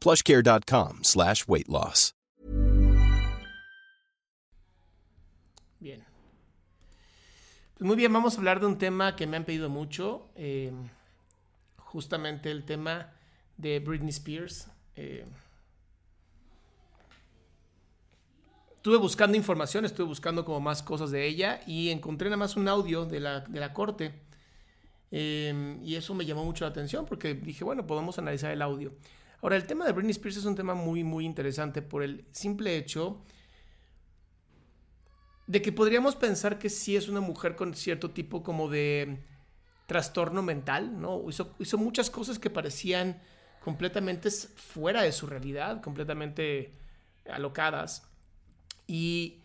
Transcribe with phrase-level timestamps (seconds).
[0.00, 2.12] plushcare.com slash weight loss.
[5.78, 6.04] Bien.
[7.76, 10.28] Pues muy bien, vamos a hablar de un tema que me han pedido mucho.
[10.34, 10.72] eh,
[11.86, 13.12] justamente el tema
[13.56, 14.68] de Britney Spears.
[14.96, 15.24] Eh,
[18.74, 22.68] estuve buscando información, estuve buscando como más cosas de ella y encontré nada más un
[22.68, 24.12] audio de la, de la corte.
[25.10, 28.92] Eh, y eso me llamó mucho la atención porque dije, bueno, podemos analizar el audio.
[29.46, 32.76] Ahora, el tema de Britney Spears es un tema muy, muy interesante por el simple
[32.76, 33.22] hecho
[35.46, 39.22] de que podríamos pensar que sí es una mujer con cierto tipo como de
[39.86, 41.22] trastorno mental, ¿no?
[41.30, 43.22] Hizo, hizo muchas cosas que parecían
[43.60, 46.72] completamente fuera de su realidad, completamente
[47.30, 48.10] alocadas.
[48.88, 49.44] Y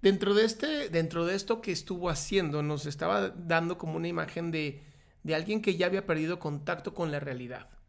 [0.00, 4.52] dentro de, este, dentro de esto que estuvo haciendo, nos estaba dando como una imagen
[4.52, 4.84] de,
[5.24, 7.79] de alguien que ya había perdido contacto con la realidad.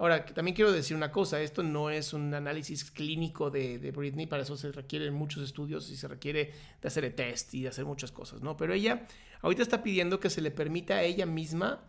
[0.00, 4.44] Ahora, también quiero decir una cosa, esto no es un análisis clínico de, Britney, para
[4.44, 8.10] eso se requieren muchos estudios y se requiere de hacer test y de hacer muchas
[8.10, 8.56] cosas, ¿no?
[8.56, 9.06] Pero ella
[9.42, 11.82] ahorita está pidiendo que se le permita a ella misma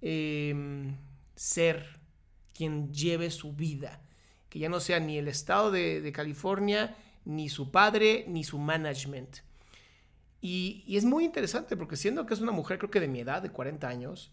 [0.00, 0.94] eh,
[1.34, 1.98] ser
[2.54, 4.00] quien lleve su vida,
[4.48, 8.60] que ya no sea ni el estado de, de California, ni su padre, ni su
[8.60, 9.38] management.
[10.40, 13.18] Y, y, es muy interesante porque siendo que es una mujer creo que de mi
[13.18, 14.30] edad, de 40 años,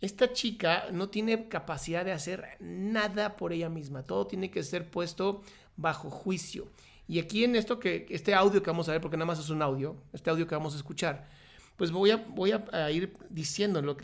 [0.00, 4.02] esta chica no tiene capacidad de hacer nada por ella misma.
[4.02, 5.42] Todo tiene que ser puesto
[5.76, 6.68] bajo juicio.
[7.06, 9.50] Y aquí en esto que este audio que vamos a ver, porque nada más es
[9.50, 11.28] un audio, este audio que vamos a escuchar,
[11.76, 13.96] pues voy a, ir diciendo lo,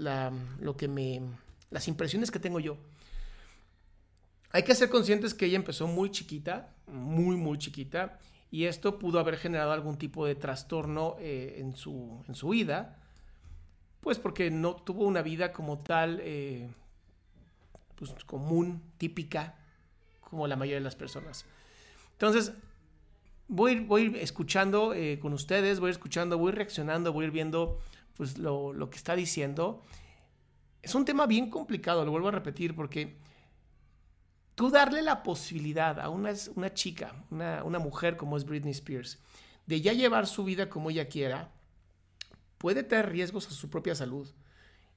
[0.76, 1.22] que me,
[1.70, 2.76] las impresiones que tengo yo.
[4.52, 8.18] Hay que ser conscientes que ella empezó muy chiquita, muy, muy chiquita,
[8.50, 12.99] y esto pudo haber generado algún tipo de trastorno eh, en su vida,
[14.00, 16.68] pues porque no tuvo una vida como tal, eh,
[17.96, 19.56] pues común, típica,
[20.20, 21.44] como la mayoría de las personas.
[22.12, 22.52] Entonces,
[23.48, 27.78] voy, voy escuchando eh, con ustedes, voy escuchando, voy reaccionando, voy viendo
[28.16, 29.82] pues lo, lo que está diciendo.
[30.82, 33.16] Es un tema bien complicado, lo vuelvo a repetir, porque
[34.54, 39.18] tú darle la posibilidad a una, una chica, una, una, mujer como es Britney Spears,
[39.66, 41.50] de ya llevar su vida como ella quiera,
[42.60, 44.28] puede tener riesgos a su propia salud.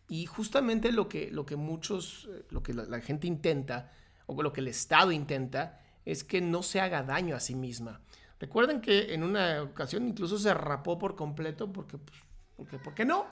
[0.09, 3.89] Y justamente lo que, lo que muchos, lo que la, gente intenta,
[4.25, 8.01] o lo que el Estado intenta, es que no se haga daño a sí misma.
[8.37, 12.19] Recuerden que en una ocasión incluso se rapó por completo porque, pues,
[12.57, 13.25] porque ¿por qué no?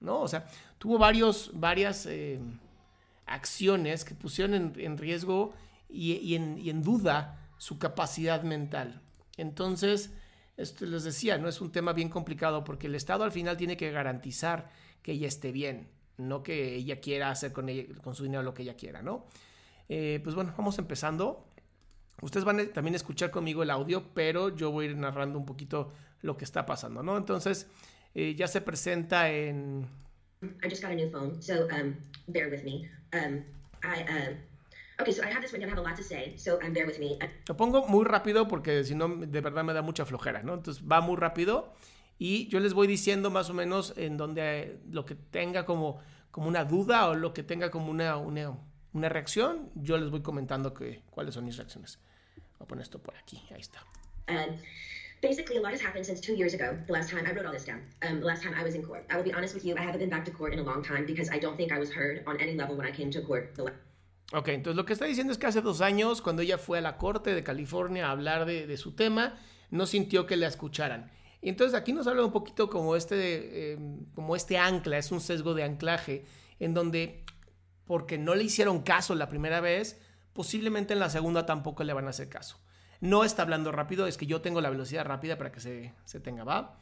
[0.00, 0.22] ¿No?
[0.22, 0.46] O sea,
[0.78, 2.40] tuvo varios, varias eh,
[3.26, 5.52] acciones que pusieron en, en riesgo
[5.90, 9.02] y, y, en, y, en, duda su capacidad mental.
[9.36, 10.14] Entonces,
[10.56, 13.76] esto les decía, no es un tema bien complicado porque el Estado al final tiene
[13.76, 14.70] que garantizar
[15.02, 17.68] que ella esté bien, no que ella quiera hacer con,
[18.02, 19.26] con su dinero lo que ella quiera, ¿no?
[19.88, 21.46] Eh, pues bueno, vamos empezando.
[22.22, 25.44] Ustedes van a también escuchar conmigo el audio, pero yo voy a ir narrando un
[25.44, 25.92] poquito
[26.22, 27.18] lo que está pasando, ¿no?
[27.18, 27.68] Entonces,
[28.14, 29.86] eh, ya se presenta en...
[30.42, 31.94] I just got a new phone, so um,
[32.28, 32.88] bear with me.
[33.12, 33.44] Um,
[33.84, 34.55] uh...
[34.98, 35.76] Okay, so I have this written down.
[35.76, 37.18] I have a lot to say, so bear with me.
[37.48, 40.54] Lo pongo muy rápido porque si no, de verdad me da mucha flojera, ¿no?
[40.54, 41.74] Entonces va muy rápido
[42.18, 46.00] y yo les voy diciendo más o menos en donde lo que tenga como,
[46.30, 48.56] como una duda o lo que tenga como una, una,
[48.94, 51.98] una reacción, yo les voy comentando que, cuáles son mis reacciones.
[52.58, 53.84] Voy a poner esto por aquí, ahí está.
[54.28, 54.56] Um,
[55.20, 56.74] basically, a lot has happened since two years ago.
[56.86, 57.82] The last time I wrote all this down.
[58.02, 59.04] Um, the last time I was in court.
[59.10, 59.76] I will be honest with you.
[59.76, 61.78] I haven't been back to court in a long time because I don't think I
[61.78, 63.54] was heard on any level when I came to court.
[63.54, 63.70] The
[64.32, 66.80] Ok, entonces lo que está diciendo es que hace dos años, cuando ella fue a
[66.80, 69.38] la corte de California a hablar de, de su tema,
[69.70, 71.12] no sintió que la escucharan.
[71.40, 73.78] Y entonces aquí nos habla un poquito como este, eh,
[74.14, 76.24] como este ancla, es un sesgo de anclaje,
[76.58, 77.24] en donde
[77.86, 80.00] porque no le hicieron caso la primera vez,
[80.32, 82.58] posiblemente en la segunda tampoco le van a hacer caso.
[83.00, 86.18] No está hablando rápido, es que yo tengo la velocidad rápida para que se, se
[86.18, 86.80] tenga, ¿va?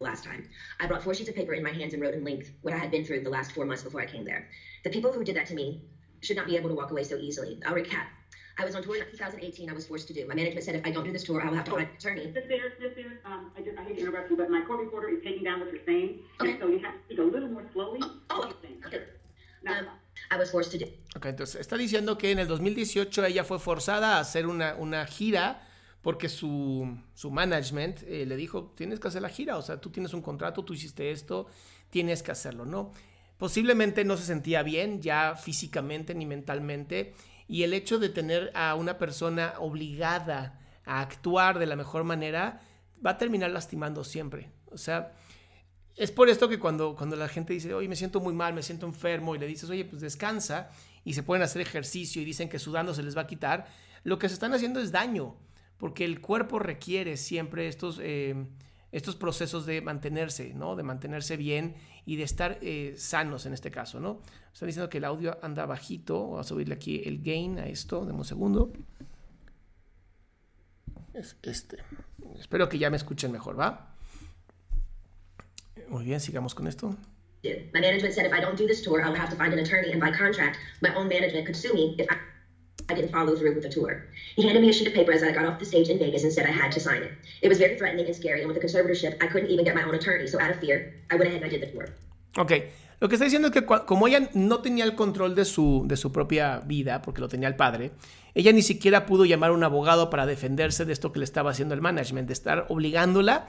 [0.00, 0.46] last time.
[0.78, 2.76] I brought four sheets of paper in my hands and wrote in length what I
[2.76, 4.48] had been through the last four months before I came there.
[4.84, 5.82] The people who did that to me
[6.20, 7.60] should not be able to walk away so easily.
[7.66, 8.06] I'll recap.
[8.58, 9.68] I was on tour in 2018.
[9.68, 10.26] I was forced to do.
[10.26, 11.88] My management said if I don't do this tour, I will have to hire an
[11.96, 12.32] attorney.
[12.32, 13.20] Just there, just there.
[13.26, 15.60] Um, I, just, I hate to interrupt you, but my court reporter is taking down
[15.60, 16.20] what you're saying.
[16.40, 16.58] Okay.
[16.58, 18.00] So you have to speak a little more slowly.
[18.30, 18.50] Oh,
[18.86, 19.02] okay.
[19.68, 19.86] Um,
[20.30, 20.86] I was forced to do.
[21.16, 25.04] Okay, entonces está diciendo que en el 2018 ella fue forzada a hacer una, una
[25.06, 25.62] gira
[26.02, 29.90] porque su, su management eh, le dijo, tienes que hacer la gira, o sea, tú
[29.90, 31.48] tienes un contrato, tú hiciste esto,
[31.90, 32.92] tienes que hacerlo, ¿no?
[33.38, 37.14] Posiblemente no se sentía bien ya físicamente ni mentalmente
[37.48, 42.60] y el hecho de tener a una persona obligada a actuar de la mejor manera
[43.04, 44.50] va a terminar lastimando siempre.
[44.66, 45.12] O sea,
[45.96, 48.62] es por esto que cuando, cuando la gente dice, oye, me siento muy mal, me
[48.62, 50.70] siento enfermo, y le dices, oye, pues descansa,
[51.04, 53.66] y se pueden hacer ejercicio y dicen que sudando se les va a quitar,
[54.04, 55.36] lo que se están haciendo es daño,
[55.78, 58.46] porque el cuerpo requiere siempre estos, eh,
[58.92, 60.76] estos procesos de mantenerse, ¿no?
[60.76, 64.22] De mantenerse bien y de estar eh, sanos en este caso, ¿no?
[64.52, 66.22] Están diciendo que el audio anda bajito.
[66.22, 68.06] Voy a subirle aquí el gain a esto.
[68.06, 68.72] Deme un segundo.
[71.12, 71.78] Es este.
[72.38, 73.92] Espero que ya me escuchen mejor, ¿va?
[75.88, 76.96] Muy bien, sigamos con esto.
[77.44, 79.92] My management said if I don't do this tour, I'll have to find an attorney,
[79.92, 82.16] and by contract, my own management could sue me if I
[82.88, 84.06] I didn't follow through with the tour.
[84.36, 86.22] He handed me a sheet of paper as I got off the stage in Vegas
[86.22, 87.12] and said I had to sign it.
[87.42, 89.82] It was very threatening and scary, and with the conservatorship, I couldn't even get my
[89.82, 90.26] own attorney.
[90.28, 91.88] So out of fear, I went ahead and I did the tour.
[92.38, 92.52] Ok,
[93.00, 95.96] lo que está diciendo es que como ella no tenía el control de su, de
[95.96, 97.92] su propia vida, porque lo tenía el padre,
[98.34, 101.50] ella ni siquiera pudo llamar a un abogado para defenderse de esto que le estaba
[101.50, 103.46] haciendo el management, de estar obligándola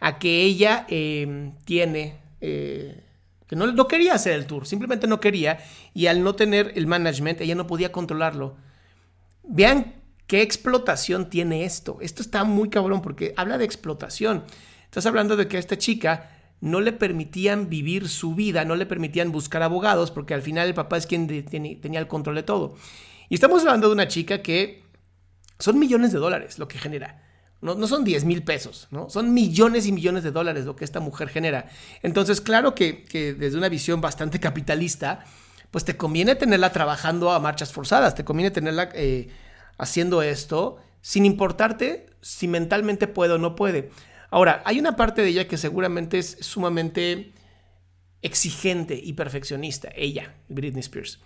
[0.00, 2.18] a que ella eh, tiene...
[2.40, 3.04] Eh,
[3.46, 5.58] que no, no quería hacer el tour, simplemente no quería,
[5.92, 8.56] y al no tener el management, ella no podía controlarlo.
[9.42, 9.94] Vean
[10.26, 11.98] qué explotación tiene esto.
[12.00, 14.44] Esto está muy cabrón porque habla de explotación.
[14.84, 18.86] Estás hablando de que a esta chica no le permitían vivir su vida, no le
[18.86, 22.76] permitían buscar abogados, porque al final el papá es quien tenía el control de todo.
[23.28, 24.82] Y estamos hablando de una chica que
[25.58, 27.22] son millones de dólares lo que genera.
[27.62, 29.10] No, son 10 mil pesos, ¿no?
[29.10, 31.68] Son millones y millones de dólares lo que esta mujer genera.
[32.02, 33.04] Entonces, claro que,
[33.38, 35.24] desde una visión bastante capitalista,
[35.70, 39.28] pues te conviene tenerla trabajando a marchas forzadas, te conviene tenerla eh,
[39.78, 43.90] haciendo esto sin importarte si mentalmente puede o no puede.
[44.30, 47.32] Ahora, hay una parte de ella que seguramente es sumamente
[48.22, 51.20] exigente y perfeccionista, ella, Britney Spears.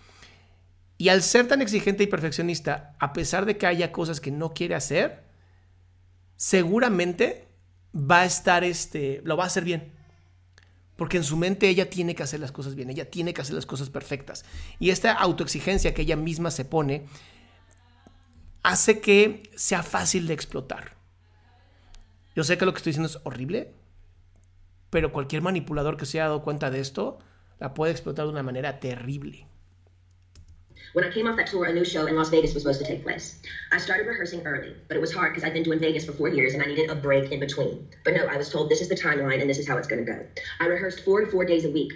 [0.97, 4.55] Y al ser tan exigente y perfeccionista, a pesar de que haya cosas que no
[4.55, 5.25] quiere hacer,
[6.37, 7.49] seguramente
[7.95, 9.94] va a estar, este, lo va a hacer bien.
[10.97, 13.55] Porque en su mente ella tiene que hacer las cosas bien, ella tiene que hacer
[13.55, 14.45] las cosas perfectas.
[14.79, 17.07] Y esta autoexigencia que ella misma se pone
[18.63, 20.97] hace que sea fácil de explotar.
[22.35, 23.75] Yo sé que lo que estoy diciendo es horrible,
[24.91, 27.19] pero cualquier manipulador que se haya dado cuenta de esto
[27.59, 29.49] la puede explotar de una manera terrible.
[30.95, 32.87] When I came off that tour, a new show in Las Vegas was supposed to
[32.87, 33.41] take place.
[33.73, 36.29] I started rehearsing early, but it was hard because I'd been doing Vegas for four
[36.29, 37.89] years and I needed a break in between.
[38.05, 40.07] But no, I was told this is the timeline and this is how it's going
[40.07, 40.25] to go.
[40.61, 41.93] I rehearsed four to four days a week.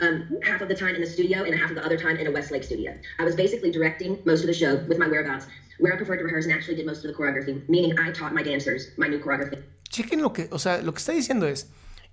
[0.00, 2.26] Um, half of the time in the studio and half of the other time in
[2.26, 2.98] a Westlake studio.
[3.20, 5.46] I was basically directing most of the show with my whereabouts
[5.78, 8.34] where I preferred to rehearse and actually did most of the choreography, meaning I taught
[8.34, 9.62] my dancers my new choreography.
[9.88, 11.68] Chequen lo que, o sea, lo que está diciendo es,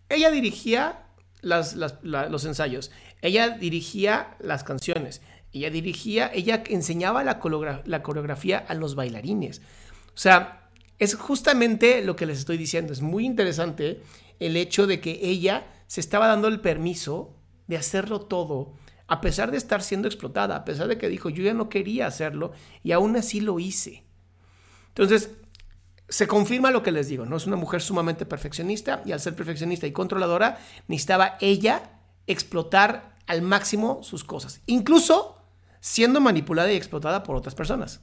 [0.10, 1.00] ella dirigía
[1.42, 5.22] las, las, la, los ensayos, ella dirigía las canciones,
[5.54, 9.62] ella dirigía, ella enseñaba la, coreografía a los bailarines.
[10.08, 12.94] O sea, es justamente lo que les estoy diciendo.
[12.94, 14.02] Es muy interesante
[14.40, 17.36] el hecho de que ella se estaba dando el permiso
[17.68, 18.74] de hacerlo todo
[19.08, 22.08] a pesar de estar siendo explotada, a pesar de que dijo yo ya no quería
[22.08, 22.52] hacerlo
[22.84, 24.04] y aún así lo hice.
[24.90, 25.32] Entonces,
[26.10, 27.38] se confirma lo que les digo, ¿no?
[27.38, 33.42] Es una mujer sumamente perfeccionista y al ser perfeccionista y controladora, necesitaba ella explotar al
[33.42, 35.37] máximo sus cosas, incluso
[35.88, 38.02] siendo manipulada y explotada por otras personas.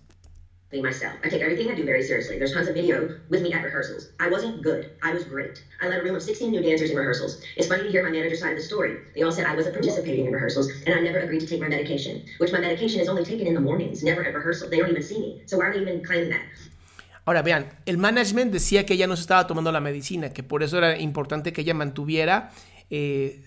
[0.82, 1.14] myself.
[1.22, 2.36] I take everything I do very seriously.
[2.36, 4.08] There's tons of video with me at rehearsals.
[4.18, 4.90] I wasn't good.
[5.04, 5.62] I was great.
[5.80, 7.40] I led a room of 16 new dancers in rehearsals.
[7.56, 8.96] It's funny to hear my manager's side of the story.
[9.14, 11.68] They all said I wasn't participating in rehearsals, and I never agreed to take my
[11.68, 14.68] medication, which my medication is only taken in the mornings, never at rehearsal.
[14.68, 15.42] They don't even see me.
[15.46, 16.42] So why are they even claiming that?
[17.24, 20.64] Ahora vean, el management decía que ella no se estaba tomando la medicina, que por
[20.64, 22.50] eso era importante que ella mantuviera
[22.90, 23.40] eh,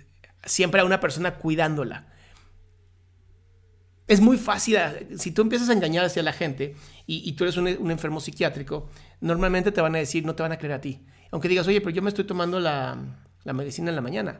[0.45, 2.07] siempre a una persona cuidándola.
[4.07, 4.77] Es muy fácil,
[5.17, 9.71] si tú empiezas a engañar hacia la gente y, tú eres un, enfermo psiquiátrico, normalmente
[9.71, 11.05] te van a decir, no te van a creer a ti.
[11.31, 12.97] Aunque digas, oye, pero yo me estoy tomando la,
[13.43, 14.39] medicina en la mañana.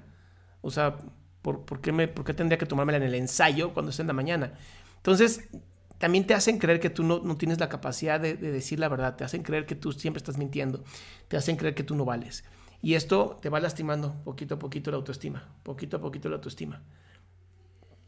[0.61, 0.95] O sea,
[1.41, 4.13] ¿por, qué me, ¿por, qué tendría que tomármela en el ensayo cuando es en la
[4.13, 4.53] mañana?
[4.95, 5.49] Entonces,
[5.97, 9.23] también te hacen creer que tú no, tienes la capacidad de, decir la verdad, te
[9.23, 10.83] hacen creer que tú siempre estás mintiendo,
[11.27, 12.45] te hacen creer que tú no vales.
[12.81, 16.83] Y esto te va lastimando poquito a poquito la autoestima, poquito a poquito la autoestima.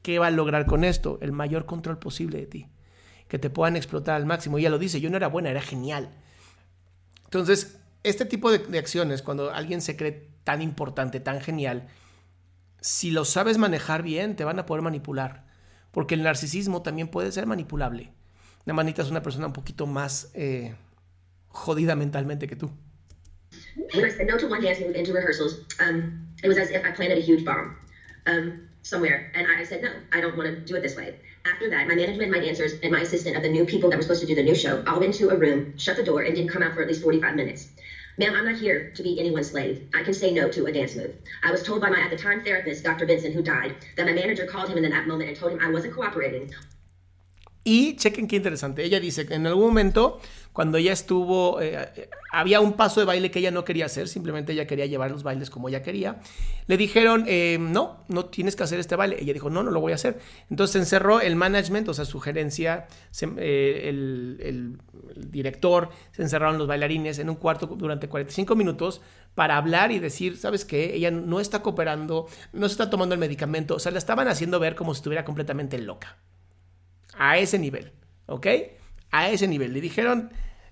[0.01, 1.17] ¿Qué va a lograr con esto?
[1.21, 2.67] El mayor control posible de ti.
[3.27, 4.57] Que te puedan explotar al máximo.
[4.57, 6.09] Y ya lo dice, yo no era buena, era genial.
[7.25, 11.87] Entonces, este tipo de, acciones, cuando alguien se cree tan importante, tan genial,
[12.81, 15.49] si lo sabes manejar bien, te van a poder manipular
[15.91, 18.11] porque el narcisismo también puede ser manipulable.
[18.65, 20.75] Una manita es una persona un poquito más eh,
[21.47, 22.71] jodida mentalmente que tú.
[23.95, 27.17] When I no to one move into rehearsals, um, it was as if I planted
[27.17, 27.75] a huge bomb
[28.27, 31.15] um, somewhere, and I said no, I don't want to do it this way.
[31.45, 34.03] After that, my management, my dancers, and my assistant of the new people that were
[34.03, 36.35] supposed to do the new show all went into a room, shut the door, and
[36.35, 37.69] didn't come out for at least 45 minutes.
[38.17, 39.79] Ma'am, I'm not here to be anyone's slave.
[39.93, 41.13] I can say no to a dance move.
[41.43, 43.05] I was told by my at the time therapist, Dr.
[43.05, 45.69] Benson, who died, that my manager called him in that moment and told him I
[45.69, 46.49] wasn't cooperating.
[47.63, 48.83] Y chequen qué interesante.
[48.83, 50.19] Ella dice que en algún momento
[50.59, 54.51] cuando ella estuvo, eh, había un paso de baile que ella no quería hacer, simplemente
[54.51, 56.19] ella quería llevar los bailes como ella quería.
[56.67, 59.17] Le dijeron, eh, no, no tienes que hacer este baile.
[59.21, 60.19] Ella dijo, no, no lo voy a hacer.
[60.49, 62.87] Entonces se encerró el management, o sea, su gerencia,
[63.21, 64.79] eh, el,
[65.15, 69.01] director, se encerraron los bailarines en un cuarto durante 45 minutos
[69.35, 70.95] para hablar y decir, ¿sabes qué?
[70.95, 74.59] Ella no está cooperando, no se está tomando el medicamento, o sea, la estaban haciendo
[74.59, 76.17] ver como si estuviera completamente loca.
[77.19, 77.91] A ese nivel,
[78.25, 78.47] ¿ok?
[79.11, 79.73] a ese nivel.
[79.73, 80.31] Le dijeron,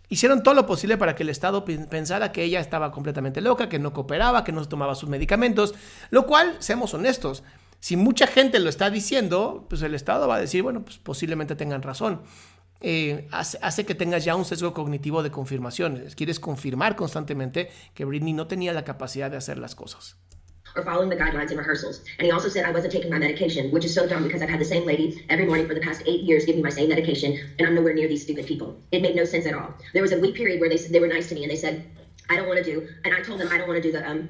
[0.10, 3.80] hicieron todo lo posible para que el Estado pensara que ella estaba completamente loca, que
[3.80, 5.74] no cooperaba, que no tomaba sus medicamentos,
[6.10, 7.44] lo cual, seamos honestos,
[7.80, 11.56] si mucha gente lo está diciendo, pues el Estado va a decir, bueno, pues posiblemente
[11.56, 12.22] tengan razón.
[12.80, 16.04] Eh, hace, hace, que tengas ya un sesgo cognitivo de confirmación.
[16.16, 20.18] Quieres confirmar constantemente que Britney no tenía la capacidad de hacer las cosas.
[20.77, 22.00] Or following the guidelines in rehearsals.
[22.19, 24.50] And he also said I wasn't taking my medication, which is so dumb because I've
[24.50, 26.88] had the same lady every morning for the past eight years give me my same
[26.88, 28.75] medication, and I'm nowhere near these stupid people.
[28.91, 29.74] It made no sense at all.
[29.93, 31.79] There was a week period where they they were nice to me and they said
[32.29, 34.07] I don't want to do, and I told them I don't want to do the
[34.07, 34.27] um.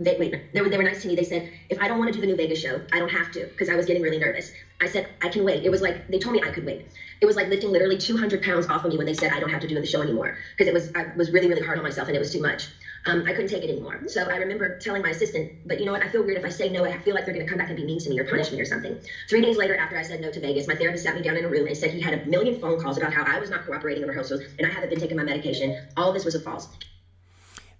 [0.00, 1.14] They, wait, they were, they were nice to me.
[1.14, 3.30] They said, if I don't want to do the new Vegas show, I don't have
[3.32, 4.50] to, because I was getting really nervous.
[4.80, 5.64] I said, I can wait.
[5.64, 6.80] It was like, they told me I could wait.
[7.20, 9.50] It was like lifting literally 200 pounds off of me when they said I don't
[9.50, 11.82] have to do the show anymore, because it was, I was really, really hard on
[11.82, 12.70] myself and it was too much.
[13.06, 14.02] Um, I couldn't take it anymore.
[14.08, 16.02] So I remember telling my assistant, but you know what?
[16.02, 16.84] I feel weird if I say no.
[16.84, 18.50] I feel like they're going to come back and be mean to me or punish
[18.50, 18.98] me or something.
[19.28, 21.44] Three days later, after I said no to Vegas, my therapist sat me down in
[21.44, 23.64] a room and said he had a million phone calls about how I was not
[23.64, 25.86] cooperating in rehearsals and I haven't been taking my medication.
[25.96, 26.68] All this was a false.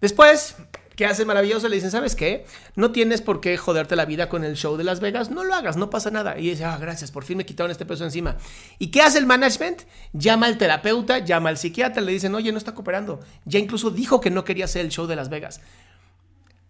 [0.01, 0.55] Después,
[0.97, 1.69] ¿Qué hace maravilloso?
[1.69, 2.47] Le dicen, ¿sabes qué?
[2.75, 5.55] No tienes por qué joderte la vida con el show de Las Vegas, no lo
[5.55, 6.39] hagas, no pasa nada.
[6.39, 8.39] Y dice, ah, gracias, por fin me quitaron este peso encima.
[8.79, 9.83] ¿Y qué hace el management?
[10.15, 13.21] Llama al terapeuta, llama al psiquiatra, le dicen, oye, no está cooperando.
[13.45, 15.61] Ya incluso dijo que no quería hacer el show de Las Vegas.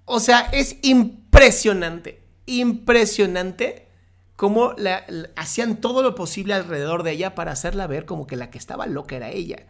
[0.05, 3.87] O sea, es impresionante, impresionante
[4.35, 4.75] cómo
[5.37, 8.87] hacían todo lo posible alrededor de ella para hacerla ver como que la que estaba
[8.87, 9.67] loca era ella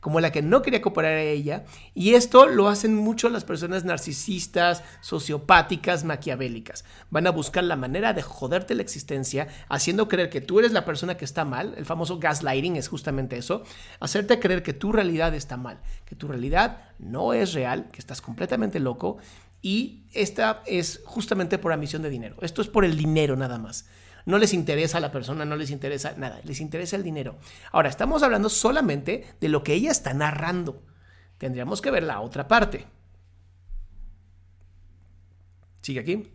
[0.00, 1.64] como la que no quería cooperar a ella.
[1.94, 6.84] Y esto lo hacen mucho las personas narcisistas, sociopáticas, maquiavélicas.
[7.10, 10.84] Van a buscar la manera de joderte la existencia, haciendo creer que tú eres la
[10.84, 11.74] persona que está mal.
[11.76, 13.62] El famoso gaslighting es justamente eso.
[14.00, 18.20] Hacerte creer que tu realidad está mal, que tu realidad no es real, que estás
[18.20, 19.18] completamente loco.
[19.62, 22.36] Y esta es justamente por ambición de dinero.
[22.42, 23.86] Esto es por el dinero nada más.
[24.26, 27.36] No les interesa a la persona, no les interesa nada, les interesa el dinero.
[27.72, 30.82] Ahora, estamos hablando solamente de lo que ella está narrando.
[31.38, 32.86] Tendríamos que ver la otra parte.
[35.80, 36.28] Sigue aquí.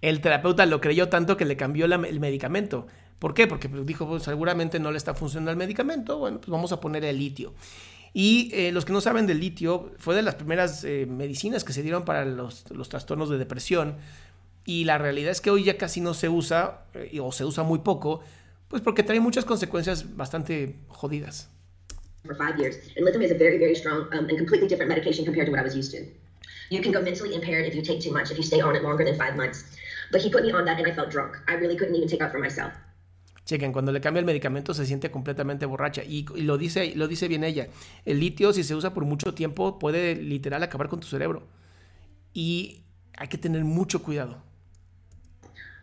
[0.00, 2.88] El terapeuta lo creyó tanto que le cambió el medicamento.
[3.20, 3.46] ¿Por qué?
[3.46, 6.18] Porque dijo, pues, seguramente no le está funcionando el medicamento.
[6.18, 7.54] Bueno, pues vamos a poner el litio.
[8.16, 11.72] Y eh, los que no saben del litio, fue de las primeras eh, medicinas que
[11.72, 13.96] se dieron para los, los, trastornos de depresión.
[14.64, 17.64] Y la realidad es que hoy ya casi no se usa, eh, o se usa
[17.64, 18.22] muy poco,
[18.68, 21.50] pues porque trae muchas consecuencias bastante jodidas.
[22.24, 25.24] For five years, and lithium is a very, very strong um, and completely different medication
[25.24, 26.06] compared to what I was used to.
[26.70, 28.82] You can go mentally impaired if you take too much, if you stay on it
[28.82, 29.64] longer than five months.
[30.12, 31.36] But he put me on that and I felt drunk.
[31.48, 32.72] I really couldn't even take out for myself.
[33.44, 36.02] Chequen, cuando le cambia el medicamento se siente completamente borracha.
[36.02, 37.68] Y, lo, dice, lo dice bien ella.
[38.04, 41.42] El litio, si se usa por mucho tiempo, puede literal acabar con tu cerebro.
[42.32, 42.82] Y
[43.16, 44.42] hay que tener mucho cuidado.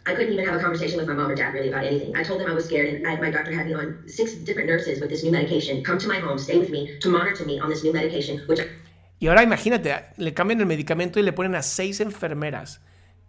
[0.07, 2.15] I couldn't even have a conversation with my mom or dad really about anything.
[2.15, 4.67] I told them I was scared, and I, my doctor had me on six different
[4.67, 7.59] nurses with this new medication come to my home, stay with me, to monitor me
[7.59, 8.61] on this new medication, which.
[9.19, 12.81] Y ahora imagínate, le cambian el medicamento y le ponen a seis enfermeras.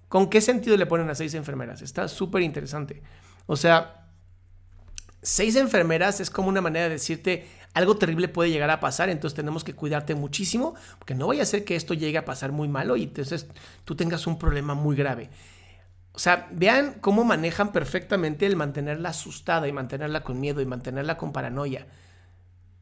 [0.09, 1.83] ¿Con qué sentido le ponen a seis enfermeras?
[1.83, 3.03] Está súper interesante.
[3.45, 4.02] O sea,
[5.23, 9.35] seis enfermeras es como una manera de decirte algo terrible puede llegar a pasar, entonces
[9.35, 12.69] tenemos que cuidarte muchísimo, porque no vaya a ser que esto llegue a pasar muy
[12.69, 13.47] malo y entonces
[13.85, 15.31] tú tengas un problema muy grave.
[16.13, 21.17] O sea, vean cómo manejan perfectamente el mantenerla asustada y mantenerla con miedo y mantenerla
[21.17, 21.87] con paranoia.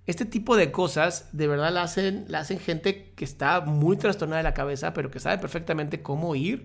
[0.07, 4.39] Este tipo de cosas de verdad la hacen, la hacen gente que está muy trastornada
[4.39, 6.65] de la cabeza, pero que sabe perfectamente cómo ir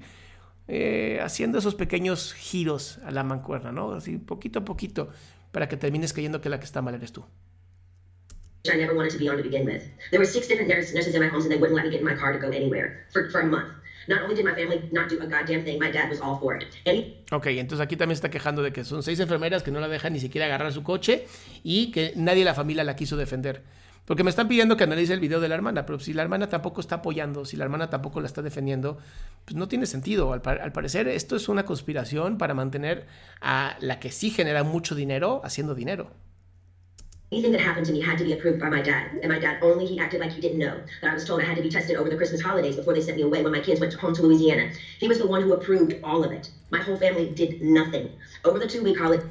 [0.68, 3.92] eh, haciendo esos pequeños giros a la mancuerna, ¿no?
[3.92, 5.10] Así poquito a poquito,
[5.56, 7.24] para que termines creyendo que la que está mal eres tú.
[8.66, 9.84] I never wanted to be on to begin with.
[10.12, 12.06] There were six different nurses in my homes and they wouldn't let me get in
[12.06, 13.70] my car to go anywhere for, for a month.
[14.10, 16.58] Not only did my family not do a goddamn thing, my dad was all for
[16.58, 16.68] it.
[17.32, 20.12] Ok, entonces aquí también está quejando de que son seis enfermeras que no la dejan
[20.12, 21.26] ni siquiera agarrar su coche
[21.64, 23.64] y que nadie de la familia la quiso defender.
[24.06, 26.48] Porque me están pidiendo que analice el video de la hermana, pero si la hermana
[26.48, 29.00] tampoco está apoyando, si la hermana tampoco la está defendiendo,
[29.46, 30.32] pues no tiene sentido.
[30.32, 33.08] Al, al, parecer esto es una conspiración para mantener
[33.42, 36.12] a la que sí genera mucho dinero haciendo dinero.
[37.32, 39.10] Anything that happened to me had to be approved by my dad.
[39.24, 41.46] And my dad only, he acted like he didn't know that I was told I
[41.46, 43.60] had to be tested over the Christmas holidays before they sent me away when my
[43.60, 44.70] kids went home to Louisiana.
[45.00, 46.52] He was the one who approved all of it.
[46.70, 48.12] My whole family did nothing.
[48.44, 49.26] Over the two week holiday.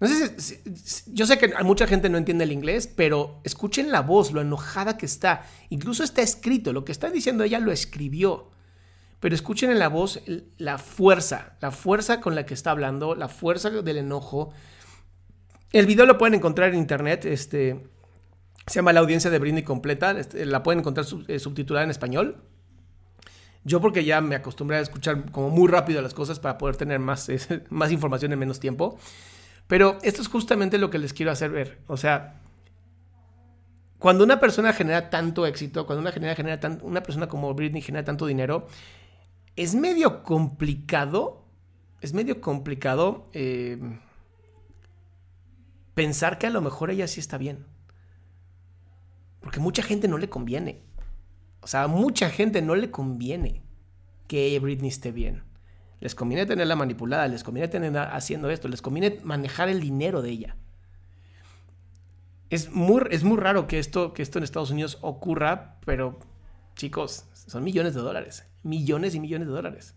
[0.00, 3.92] No sé si, si, yo sé que mucha gente no entiende el inglés, pero escuchen
[3.92, 5.42] la voz, lo enojada que está.
[5.68, 8.50] Incluso está escrito, lo que está diciendo ella lo escribió.
[9.20, 10.22] Pero escuchen en la voz
[10.56, 14.54] la fuerza, la fuerza con la que está hablando, la fuerza del enojo,
[15.72, 17.24] el video lo pueden encontrar en internet.
[17.24, 17.80] Este,
[18.66, 20.12] se llama La audiencia de Britney completa.
[20.18, 22.42] Este, la pueden encontrar sub, eh, subtitulada en español.
[23.62, 26.98] Yo porque ya me acostumbré a escuchar como muy rápido las cosas para poder tener
[26.98, 27.28] más,
[27.70, 28.98] más información en menos tiempo.
[29.70, 31.78] Pero esto es justamente lo que les quiero hacer ver.
[31.86, 32.40] O sea,
[34.00, 37.80] cuando una persona genera tanto éxito, cuando una, genera, genera tan, una persona como Britney
[37.80, 38.66] genera tanto dinero,
[39.54, 41.44] es medio complicado,
[42.00, 43.78] es medio complicado eh,
[45.94, 47.64] pensar que a lo mejor ella sí está bien.
[49.38, 50.82] Porque mucha gente no le conviene.
[51.60, 53.62] O sea, a mucha gente no le conviene
[54.26, 55.44] que Britney esté bien.
[56.00, 60.30] Les conviene tenerla manipulada, les conviene tenerla haciendo esto, les conviene manejar el dinero de
[60.30, 60.56] ella.
[62.48, 66.18] Es muy, es muy raro que esto, que esto en Estados Unidos ocurra, pero
[66.74, 68.44] chicos, son millones de dólares.
[68.62, 69.94] Millones y millones de dólares.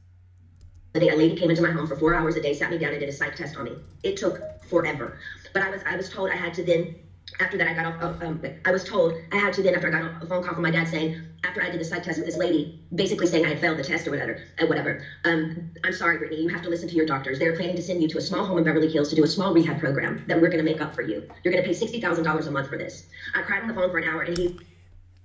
[0.96, 3.00] A lady came into my home for four hours a day, sat me down and
[3.00, 3.72] did a psych test on me.
[4.04, 4.40] It took
[4.70, 5.18] forever.
[5.52, 6.96] But I was I was told I had to then
[7.40, 9.92] after that I got off um, I was told I had to then after I
[9.92, 12.26] got a phone call from my dad saying after I did the psych test with
[12.26, 15.94] this lady basically saying I had failed the test or whatever uh, whatever um, I'm
[15.94, 18.18] sorry Brittany you have to listen to your doctors they're planning to send you to
[18.18, 20.64] a small home in Beverly Hills to do a small rehab program that we're going
[20.64, 23.42] to make up for you you're going to pay $60,000 a month for this I
[23.42, 24.60] cried on the phone for an hour and he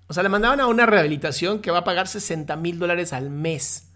[0.08, 3.28] o sea, le mandaban a una rehabilitación que va a pagar 60 mil dólares al
[3.28, 3.90] mes.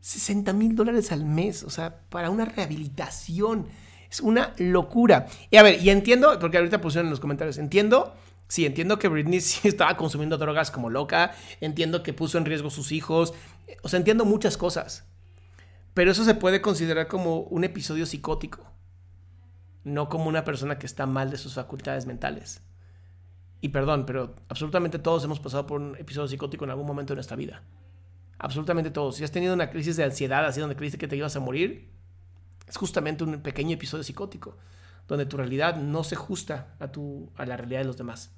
[0.00, 3.68] 60 mil dólares al mes, o sea, para una rehabilitación.
[4.14, 5.26] Es una locura.
[5.50, 8.14] Y a ver, y entiendo, porque ahorita pusieron en los comentarios, entiendo,
[8.46, 12.70] sí, entiendo que Britney sí estaba consumiendo drogas como loca, entiendo que puso en riesgo
[12.70, 13.34] sus hijos,
[13.82, 15.04] o sea, entiendo muchas cosas.
[15.94, 18.64] Pero eso se puede considerar como un episodio psicótico,
[19.82, 22.62] no como una persona que está mal de sus facultades mentales.
[23.60, 27.16] Y perdón, pero absolutamente todos hemos pasado por un episodio psicótico en algún momento de
[27.16, 27.64] nuestra vida.
[28.38, 29.16] Absolutamente todos.
[29.16, 31.93] Si has tenido una crisis de ansiedad, así donde creíste que te ibas a morir,
[32.68, 34.56] es justamente un pequeño episodio psicótico,
[35.08, 38.30] donde tu realidad no se ajusta a, tu, a la realidad de los demás.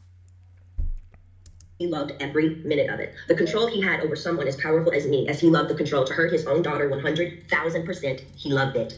[1.79, 3.11] He loved every minute of it.
[3.29, 6.07] The control he had over someone as powerful as me, as he loved the control
[6.07, 8.95] to hurt his own daughter 100,000%, he loved it.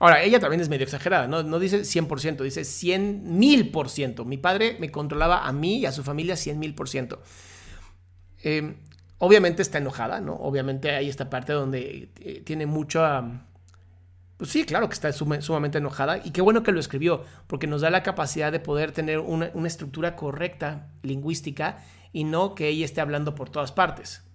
[0.00, 4.24] Ahora, ella también es medio exagerada, no, no dice 100%, dice 100 mil por ciento.
[4.24, 7.20] Mi padre me controlaba a mí y a su familia 100 mil por ciento.
[8.44, 8.76] Eh,
[9.18, 10.34] obviamente está enojada, ¿no?
[10.34, 13.02] Obviamente hay esta parte donde eh, tiene mucho...
[14.38, 17.80] Pues sí, claro que está sumamente enojada y qué bueno que lo escribió, porque nos
[17.80, 23.00] da la capacidad de poder tener una estructura correcta lingüística y no que ella esté
[23.00, 24.27] hablando por todas partes.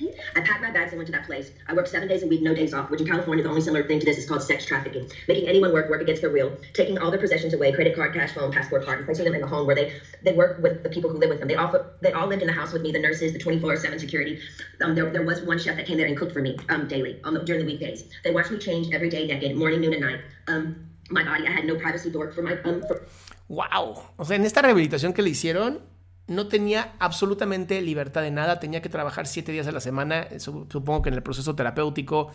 [0.00, 1.52] I packed my bags and went to that place.
[1.68, 3.86] I worked seven days a week, no days off, which in California, the only similar
[3.86, 5.08] thing to this is called sex trafficking.
[5.28, 8.32] Making anyone work, work against their will, taking all their possessions away, credit card, cash,
[8.32, 9.92] phone, passport card, and placing them in a home where they,
[10.24, 11.46] they work with the people who live with them.
[11.46, 14.40] They all, they all lived in the house with me, the nurses, the 24-7 security.
[14.82, 17.20] Um, there, there was one chef that came there and cooked for me um, daily
[17.22, 18.04] on the, during the weekdays.
[18.24, 20.20] They watched me change every day naked, morning, noon, and night.
[20.48, 22.58] Um, my body, I had no privacy door for my...
[22.62, 23.06] Um, for...
[23.48, 24.02] Wow.
[24.16, 25.82] O sea, en esta rehabilitación que le hicieron,
[26.26, 31.02] no tenía absolutamente libertad de nada, tenía que trabajar siete días a la semana, supongo
[31.02, 32.30] que en el proceso terapéutico.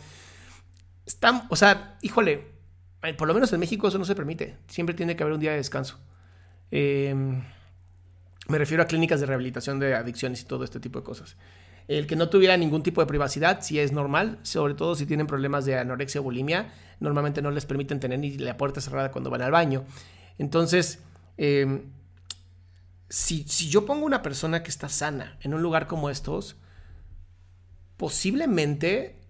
[1.06, 2.46] Están, o sea, híjole,
[3.16, 4.58] por lo menos en México eso no se permite.
[4.68, 5.98] Siempre tiene que haber un día de descanso.
[6.70, 7.42] Em,
[8.48, 11.36] me refiero a clínicas de rehabilitación de adicciones y todo este tipo de cosas.
[11.88, 15.26] El que no tuviera ningún tipo de privacidad sí es normal, sobre todo si tienen
[15.26, 16.72] problemas de anorexia o bulimia.
[17.00, 19.84] Normalmente no les permiten tener ni la puerta cerrada cuando van al baño.
[20.38, 21.00] Entonces,
[21.36, 21.90] em,
[23.10, 26.56] si, yo pongo una persona que está sana en un lugar como estos,
[27.96, 29.20] posiblemente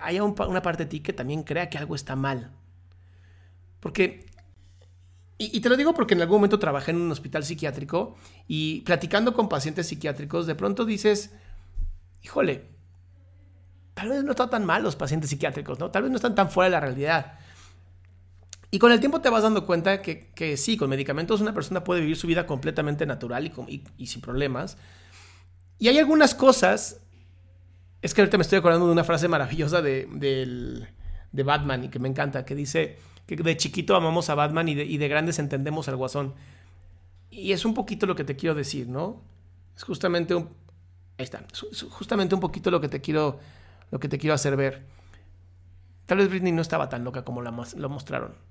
[0.00, 2.52] haya una parte de ti que también crea que algo está mal.
[3.78, 4.26] Porque,
[5.38, 8.16] y, te lo digo porque en algún momento trabajé en un hospital psiquiátrico
[8.48, 11.32] y platicando con pacientes psiquiátricos, de pronto dices,
[12.22, 12.66] híjole,
[13.94, 15.92] tal vez no están tan mal los pacientes psiquiátricos, ¿no?
[15.92, 17.38] Tal vez no están tan fuera de la realidad.
[18.70, 21.84] Y con el tiempo te vas dando cuenta que, que sí, con medicamentos una persona
[21.84, 24.76] puede vivir su vida completamente natural y, y, sin problemas.
[25.78, 27.00] Y hay algunas cosas,
[28.02, 30.06] es que ahorita me estoy acordando de una frase maravillosa de,
[31.32, 34.74] de Batman y que me encanta, que dice que de chiquito amamos a Batman y
[34.74, 36.34] de, y de grandes entendemos al guasón.
[37.30, 39.22] Y es un poquito lo que te quiero decir, ¿no?
[39.76, 40.50] Es justamente un,
[41.16, 41.42] ahí está,
[41.90, 43.38] justamente un poquito lo que te quiero,
[43.90, 44.84] lo que te quiero hacer ver.
[46.04, 48.48] Tal vez Britney no estaba tan loca como la, lo mostraron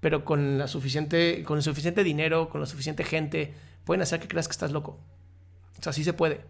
[0.00, 4.28] pero con, la suficiente, con el suficiente dinero, con la suficiente gente, pueden hacer que
[4.28, 4.98] creas que estás loco.
[5.78, 6.40] O sea, sí se puede.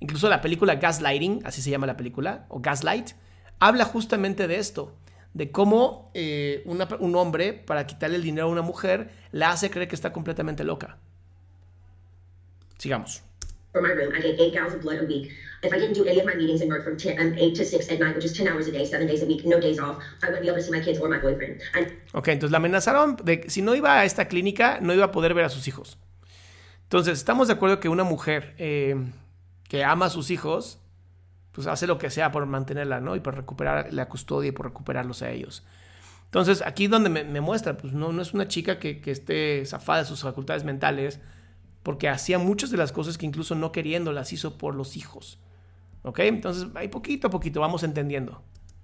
[0.00, 3.12] Incluso la película Gaslighting, así se llama la película, o Gaslight,
[3.58, 4.96] habla justamente de esto,
[5.32, 9.88] de cómo eh, un hombre, para quitarle el dinero a una mujer, la hace creer
[9.88, 10.98] que está completamente loca.
[12.78, 13.22] Sigamos.
[15.62, 17.64] If I didn't do any of my meetings and work from 10, um, 8 to
[17.64, 19.80] 6 at night, which is 10 hours a day, 7 days a week, no days
[19.80, 21.60] off, I wouldn't be able to see my kids or my boyfriend.
[21.74, 25.06] And ok, entonces la amenazaron de que si no iba a esta clínica, no iba
[25.06, 25.98] a poder ver a sus hijos.
[26.84, 28.94] Entonces, estamos de acuerdo que una mujer eh,
[29.68, 30.78] que ama a sus hijos,
[31.50, 33.16] pues hace lo que sea por mantenerla, ¿no?
[33.16, 35.64] Y por recuperar la custodia y por recuperarlos a ellos.
[36.26, 39.64] Entonces, aquí donde me, me muestra, pues no, no es una chica que, que esté
[39.66, 41.18] zafada de sus facultades mentales,
[41.86, 45.38] porque hacía muchas de las cosas que incluso no queriendo las hizo por los hijos.
[46.02, 46.18] ¿Ok?
[46.18, 48.42] Entonces, ahí poquito a poquito vamos entendiendo.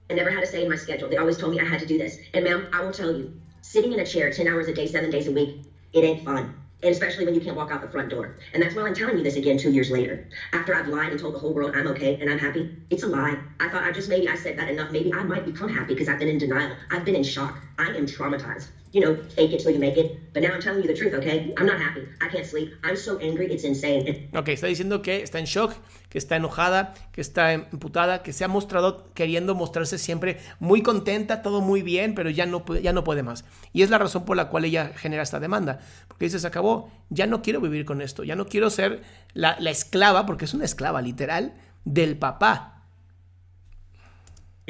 [0.08, 1.08] I never had a say in my schedule.
[1.08, 2.20] They always told me I had to do this.
[2.32, 5.10] And ma'am, I will tell you, sitting in a chair 10 hours a day, seven
[5.10, 6.54] days a week, it ain't fun.
[6.84, 8.36] And especially when you can't walk out the front door.
[8.54, 10.28] And that's why I'm telling you this again two years later.
[10.52, 13.08] After I've lied and told the whole world I'm okay and I'm happy, it's a
[13.08, 13.36] lie.
[13.58, 14.92] I thought I just maybe I said that enough.
[14.92, 16.76] Maybe I might become happy because I've been in denial.
[16.92, 17.58] I've been in shock.
[17.78, 18.68] I am traumatized.
[18.92, 20.32] you know, fake it till you make it.
[20.32, 21.52] But now I'm telling you the truth, okay?
[21.56, 22.06] I'm not happy.
[22.20, 22.74] I can't sleep.
[22.84, 24.28] I'm so angry, it's insane.
[24.34, 25.72] Ok, está diciendo que está en shock,
[26.10, 31.40] que está enojada, que está emputada, que se ha mostrado queriendo mostrarse siempre muy contenta,
[31.40, 33.44] todo muy bien, pero ya no, ya no puede más.
[33.72, 35.80] Y es la razón por la cual ella genera esta demanda.
[36.06, 39.56] Porque dice, se acabó, ya no quiero vivir con esto, ya no quiero ser la,
[39.58, 41.54] la esclava, porque es una esclava literal,
[41.84, 42.71] del papá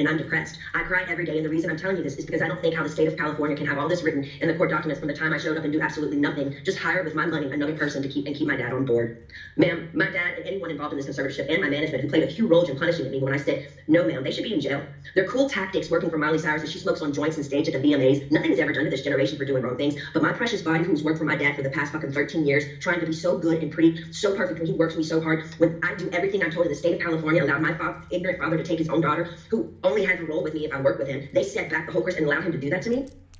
[0.02, 0.58] and I'm depressed.
[0.74, 2.60] I cry every day, and the reason I'm telling you this is because I don't
[2.60, 5.00] think how the state of California can have all this written in the court documents
[5.00, 7.48] from the time I showed up and do absolutely nothing, just hire with my money
[7.52, 9.10] another person to keep and keep my dad on board.
[9.56, 12.26] Ma'am, my dad and anyone involved in this conservatorship and my management who played a
[12.26, 14.84] huge role in punishing me when I said, no, ma'am, they should be in jail.
[15.14, 17.72] They're cool tactics working for Miley Cyrus as she smokes on joints and stage at
[17.74, 18.20] the VMAs.
[18.30, 19.94] Nothing is ever done to this generation for doing wrong things.
[20.12, 22.66] But my precious body, who's worked for my dad for the past fucking 13 years,
[22.80, 25.42] trying to be so good and pretty, so perfect when he works me so hard,
[25.58, 28.38] when I do everything I'm told in the state of California, allow my fa- ignorant
[28.38, 29.66] father to take his own daughter, who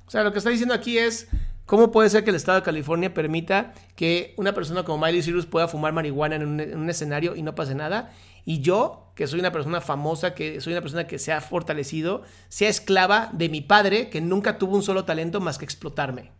[0.05, 1.27] O sea, lo que está diciendo aquí es
[1.65, 5.45] ¿Cómo puede ser que el Estado de California permita que una persona como Miley Cyrus
[5.45, 8.11] pueda fumar marihuana en un, en un, escenario y no pase nada?
[8.43, 12.23] Y yo, que soy una persona famosa, que soy una persona que se ha fortalecido,
[12.49, 16.31] sea esclava de mi padre, que nunca tuvo un solo talento más que explotarme.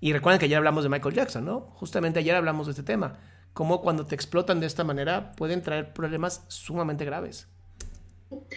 [0.00, 1.60] Y recuerden que ayer hablamos de Michael Jackson, ¿no?
[1.76, 3.18] Justamente ayer hablamos de este tema.
[3.52, 7.46] Cómo cuando te explotan de esta manera pueden traer problemas sumamente graves.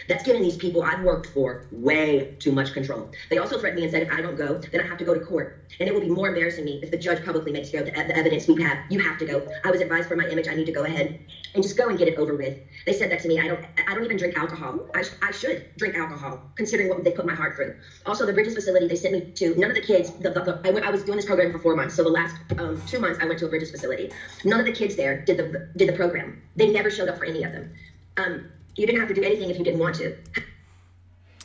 [0.08, 3.08] That's giving these people I've worked for way too much control.
[3.30, 5.14] They also threatened me and said if I don't go, then I have to go
[5.14, 5.48] to court.
[5.80, 8.46] And it will be more embarrassing me if the judge publicly makes go the, evidence
[8.46, 8.78] we have.
[8.88, 9.42] You have to go.
[9.64, 11.12] I was advised for my image, I need to go ahead
[11.54, 12.54] and just go and get it over with.
[12.86, 13.38] They said that to me.
[13.38, 14.78] I don't I don't even drink alcohol.
[14.94, 17.72] I, I should drink alcohol, considering what they put my heart through.
[18.06, 20.56] Also, the Bridges facility they sent me to, none of the kids, the, the, the
[20.64, 21.94] I, went, I was doing this program for four months.
[21.94, 24.08] So the last um, two months I went to a Bridges facility.
[24.44, 26.34] None of the kids there did the, did the program.
[26.56, 27.68] They never showed up for any of them.
[28.16, 28.42] Um,
[28.78, 30.04] You didn't have to do anything if you didn't want to.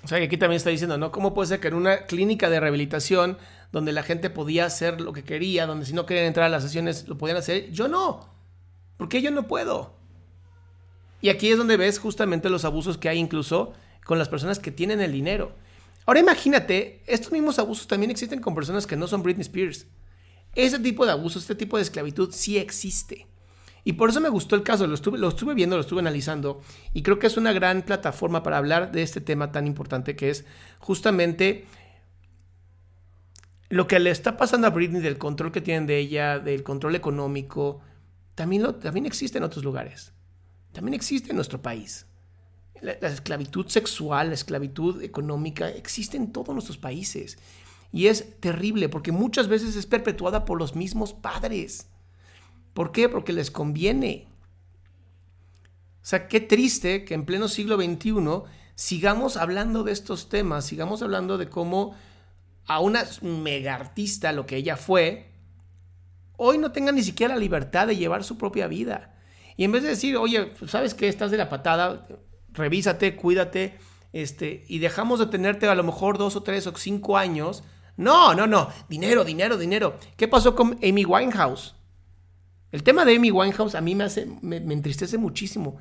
[0.03, 1.11] O sea, que aquí también está diciendo, ¿no?
[1.11, 3.37] ¿Cómo puede ser que en una clínica de rehabilitación
[3.71, 6.61] donde la gente podía hacer lo que quería, donde si no querían entrar a las
[6.61, 8.29] sesiones lo podían hacer, yo no?
[8.97, 9.95] ¿Por qué yo no puedo?
[11.21, 13.73] Y aquí es donde ves justamente los abusos que hay incluso
[14.05, 15.55] con las personas que tienen el dinero.
[16.05, 19.87] Ahora imagínate, estos mismos abusos también existen con personas que no son Britney Spears.
[20.53, 23.25] Ese tipo de abuso, este tipo de esclavitud sí existe.
[23.83, 26.61] Y por eso me gustó el caso, lo estuve, lo estuve viendo, lo estuve analizando
[26.93, 30.29] y creo que es una gran plataforma para hablar de este tema tan importante que
[30.29, 30.45] es
[30.79, 31.65] justamente
[33.67, 36.95] lo que le está pasando a Britney del control que tienen de ella, del control
[36.95, 37.81] económico,
[38.35, 40.13] también, también existe en otros lugares.
[40.71, 42.05] También existe en nuestro país.
[42.81, 47.37] La, la, esclavitud sexual, la esclavitud económica existe en todos nuestros países.
[47.91, 51.87] Y es terrible porque muchas veces es perpetuada por los mismos padres.
[52.73, 53.09] ¿Por qué?
[53.09, 54.27] Porque les conviene.
[56.01, 58.13] O sea, qué triste que en pleno siglo XXI
[58.75, 61.95] sigamos hablando de estos temas, sigamos hablando de cómo
[62.65, 65.31] a una mega artista, lo que ella fue,
[66.37, 69.15] hoy no tenga ni siquiera la libertad de llevar su propia vida.
[69.55, 71.07] Y en vez de decir, oye, ¿sabes qué?
[71.07, 72.07] Estás de la patada,
[72.51, 73.77] revísate, cuídate,
[74.11, 77.63] este, y dejamos de tenerte a lo mejor dos o tres o cinco años.
[77.95, 79.97] No, no, no, dinero, dinero, dinero.
[80.17, 81.75] ¿Qué pasó con Amy Winehouse?
[82.73, 85.77] El tema de Amy Winehouse a mí me, hace, me, entristece muchísimo.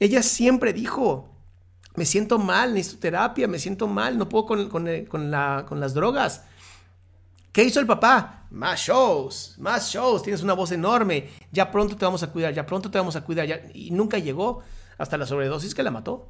[0.00, 1.30] Ella siempre dijo,
[1.94, 5.94] me siento mal, necesito terapia, me siento mal, no puedo con, con, la, con las
[5.94, 6.46] drogas.
[7.52, 8.48] ¿Qué hizo el papá?
[8.50, 12.66] Más shows, más shows, tienes una voz enorme, ya pronto te vamos a cuidar, ya
[12.66, 14.64] pronto te vamos a cuidar, y nunca llegó
[14.98, 16.28] hasta la sobredosis que la mató.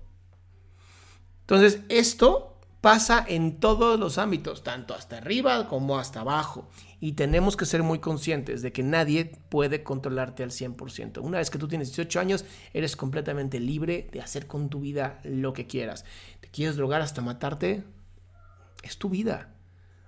[1.40, 2.53] Entonces, esto
[2.84, 6.68] pasa en todos los ámbitos, tanto hasta arriba como hasta abajo.
[7.00, 11.22] Y tenemos que ser muy conscientes de que nadie puede controlarte al 100%.
[11.22, 12.44] Una vez que tú tienes 18 años,
[12.74, 16.04] eres completamente libre de hacer con tu vida lo que quieras.
[16.40, 17.84] ¿Te quieres drogar hasta matarte?
[18.82, 19.54] Es tu vida.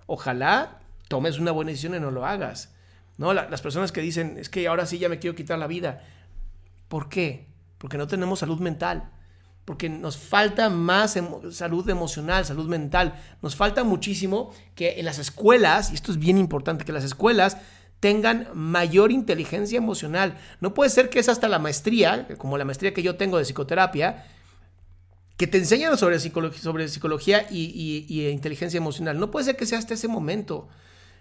[0.05, 2.75] Ojalá tomes una buena decisión y no lo hagas.
[3.17, 3.33] ¿No?
[3.33, 6.05] las personas que dicen, es que ahora sí ya me quiero quitar la vida.
[6.89, 7.49] ¿Por qué?
[7.79, 9.16] Porque no tenemos salud mental
[9.67, 11.19] porque nos falta más
[11.51, 13.21] salud emocional, salud mental.
[13.43, 17.59] Nos falta muchísimo que en las escuelas, y esto es bien importante, que las escuelas
[17.99, 20.39] tengan mayor inteligencia emocional.
[20.61, 23.45] No puede ser que es hasta la maestría, como la maestría que yo tengo de
[23.45, 24.25] psicoterapia,
[25.37, 29.19] que te enseñan sobre, psicología, y, y inteligencia emocional.
[29.19, 30.69] No puede ser que sea hasta ese momento.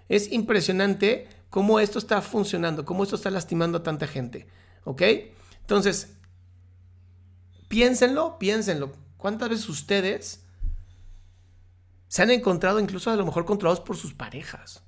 [0.07, 4.45] Es impresionante cómo esto está funcionando, cómo esto está lastimando a tanta gente.
[4.83, 5.01] ¿Ok?
[5.61, 6.14] Entonces,
[7.75, 8.93] piénsenlo, piénsenlo.
[9.17, 10.45] ¿Cuántas veces ustedes
[12.07, 14.81] se han encontrado incluso a lo mejor controlados por sus parejas?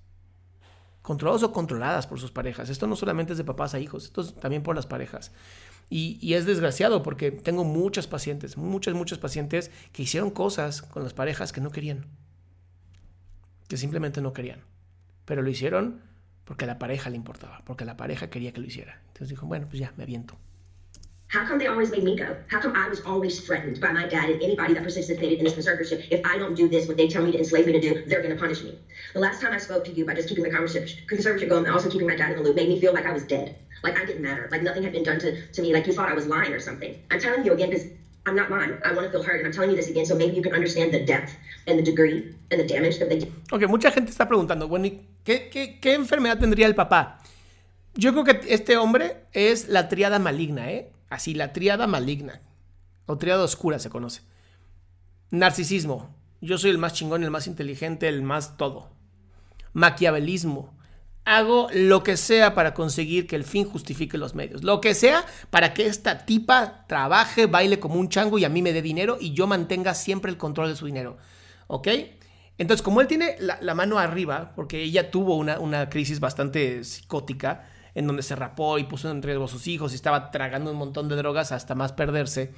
[1.02, 2.70] Controlados o controladas por sus parejas.
[2.70, 5.34] Esto no solamente es de papás a hijos, esto es también por las parejas.
[5.90, 11.14] Y, es desgraciado porque tengo muchas pacientes, muchas, muchas pacientes que hicieron cosas con las
[11.14, 12.06] parejas que no querían.
[13.68, 14.62] Que simplemente no querían.
[15.26, 16.04] Pero lo hicieron
[16.46, 19.02] porque a la pareja le importaba, porque la pareja quería que lo hiciera.
[19.08, 20.38] Entonces dijo, bueno, pues ya, me aviento.
[21.30, 22.38] How come they always made me go?
[22.48, 25.56] How come I was always threatened by my dad and anybody that participated in this
[25.56, 26.08] conservatorship?
[26.10, 28.22] If I don't do this, what they tell me to enslave me to do, they're
[28.22, 28.80] going to punish me.
[29.14, 31.90] The last time I spoke to you by just keeping the conservatorship going and also
[31.90, 33.58] keeping my dad in the loop made me feel like I was dead.
[33.84, 34.48] Like I didn't matter.
[34.52, 35.74] Like nothing had been done to, to me.
[35.74, 36.98] Like you thought I was lying or something.
[37.12, 37.88] I'm telling you again because
[38.26, 38.78] I'm not lying.
[38.86, 39.40] I want to feel heard.
[39.42, 41.36] And I'm telling you this again so maybe you can understand the depth
[41.68, 43.34] and the degree and the damage that they did.
[43.52, 44.90] Ok, mucha gente está preguntando, bueno,
[45.26, 47.22] qué, qué, qué enfermedad tendría el papá?
[47.96, 50.92] Yo creo que este hombre es la triada maligna, ¿eh?
[51.10, 52.42] Así, la triada maligna.
[53.06, 54.22] O triada oscura se conoce.
[55.32, 56.16] Narcisismo.
[56.42, 58.90] Yo soy el más chingón, el más inteligente, el más todo.
[59.74, 60.76] Maquiavelismo.
[61.26, 64.64] Hago lo que sea para conseguir que el fin justifique los medios.
[64.64, 68.62] Lo que sea para que esta tipa trabaje, baile como un chango y a mí
[68.62, 71.18] me dé dinero y yo mantenga siempre el control de su dinero.
[71.68, 71.88] ¿Ok?
[72.58, 77.68] Entonces, como él tiene la, mano arriba, porque ella tuvo una, una crisis bastante psicótica,
[77.98, 80.78] en donde se rapó y puso en riesgo a sus hijos y estaba tragando un
[80.78, 82.54] montón de drogas hasta más perderse,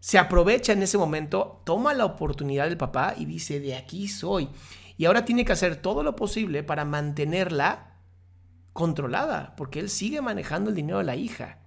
[0.00, 4.50] se aprovecha en ese momento, toma la oportunidad del papá y dice, de aquí soy.
[4.98, 7.96] Y ahora tiene que hacer todo lo posible para mantenerla
[8.74, 11.60] controlada, porque él sigue manejando el dinero de la hija.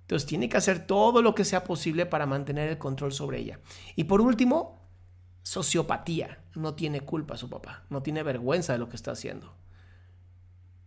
[0.00, 3.60] Entonces tiene que hacer todo lo que sea posible para mantener el control sobre ella.
[3.94, 4.90] Y por último,
[5.44, 6.42] sociopatía.
[6.56, 9.54] No tiene culpa su papá, no tiene vergüenza de lo que está haciendo.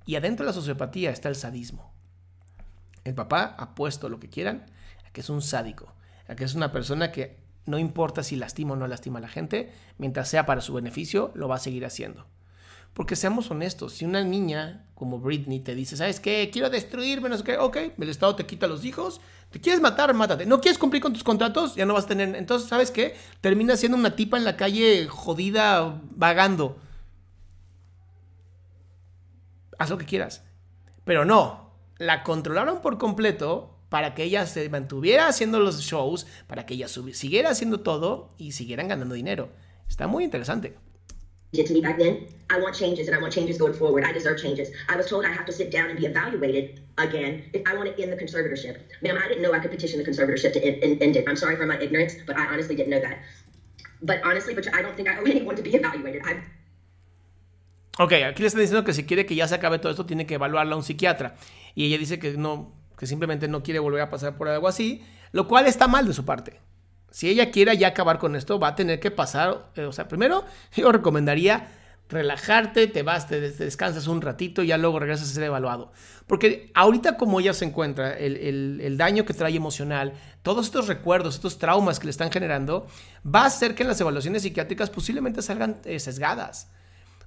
[0.06, 1.94] Y adentro de la sociopatía está el sadismo.
[3.04, 4.66] El papá ha puesto lo que quieran
[5.06, 5.94] a que es un sádico,
[6.28, 9.30] a que es una persona que no importa si lastima o no lastima a la
[9.30, 12.26] gente, mientras sea para su beneficio, lo va a seguir haciendo.
[12.94, 16.50] Porque seamos honestos, si una niña como Britney te dice, ¿sabes qué?
[16.52, 20.14] Quiero destruirme, no sé qué, ok, el Estado te quita los hijos, te quieres matar,
[20.14, 20.46] mátate.
[20.46, 22.36] No quieres cumplir con tus contratos, ya no vas a tener.
[22.36, 23.16] Entonces, ¿sabes qué?
[23.42, 26.78] Termina siendo una tipa en la calle jodida, vagando
[29.80, 30.44] haz lo que quieras.
[31.04, 36.66] Pero no, la controlaron por completo para que ella se mantuviera haciendo los shows, para
[36.66, 39.50] que ella siguiera haciendo todo y siguieran ganando dinero.
[39.88, 40.76] Está muy interesante.
[41.54, 42.28] did to me back then.
[42.50, 44.04] I want changes and I want changes going forward.
[44.04, 44.70] I deserve changes.
[44.90, 47.96] I was told I have to sit down and be evaluated again if I want
[47.96, 48.82] to end the conservatorship.
[49.02, 51.26] Ma'am, I didn't know I could petition the conservatorship to end, end it.
[51.28, 53.20] I'm sorry for my ignorance, but I honestly didn't know that.
[54.02, 56.24] But honestly, but I don't think I owe anyone to be evaluated.
[56.26, 56.44] I
[58.00, 60.26] Ok, aquí le están diciendo que si quiere que ya se acabe todo esto, tiene
[60.26, 61.36] que evaluarla un psiquiatra.
[61.76, 65.04] Y ella dice que no, que simplemente no quiere volver a pasar por algo así,
[65.32, 66.60] lo cual está mal de su parte.
[67.12, 70.08] Si ella quiere ya acabar con esto, va a tener que pasar, eh, o sea,
[70.08, 70.44] primero
[70.76, 71.68] yo recomendaría
[72.10, 75.92] relajarte, te vas, te, descansas un ratito y ya luego regresas a ser evaluado.
[76.26, 81.60] Porque ahorita como ella se encuentra, el, daño que trae emocional, todos estos recuerdos, estos
[81.60, 82.88] traumas que le están generando,
[83.24, 86.70] va a hacer que las evaluaciones psiquiátricas posiblemente salgan eh, sesgadas.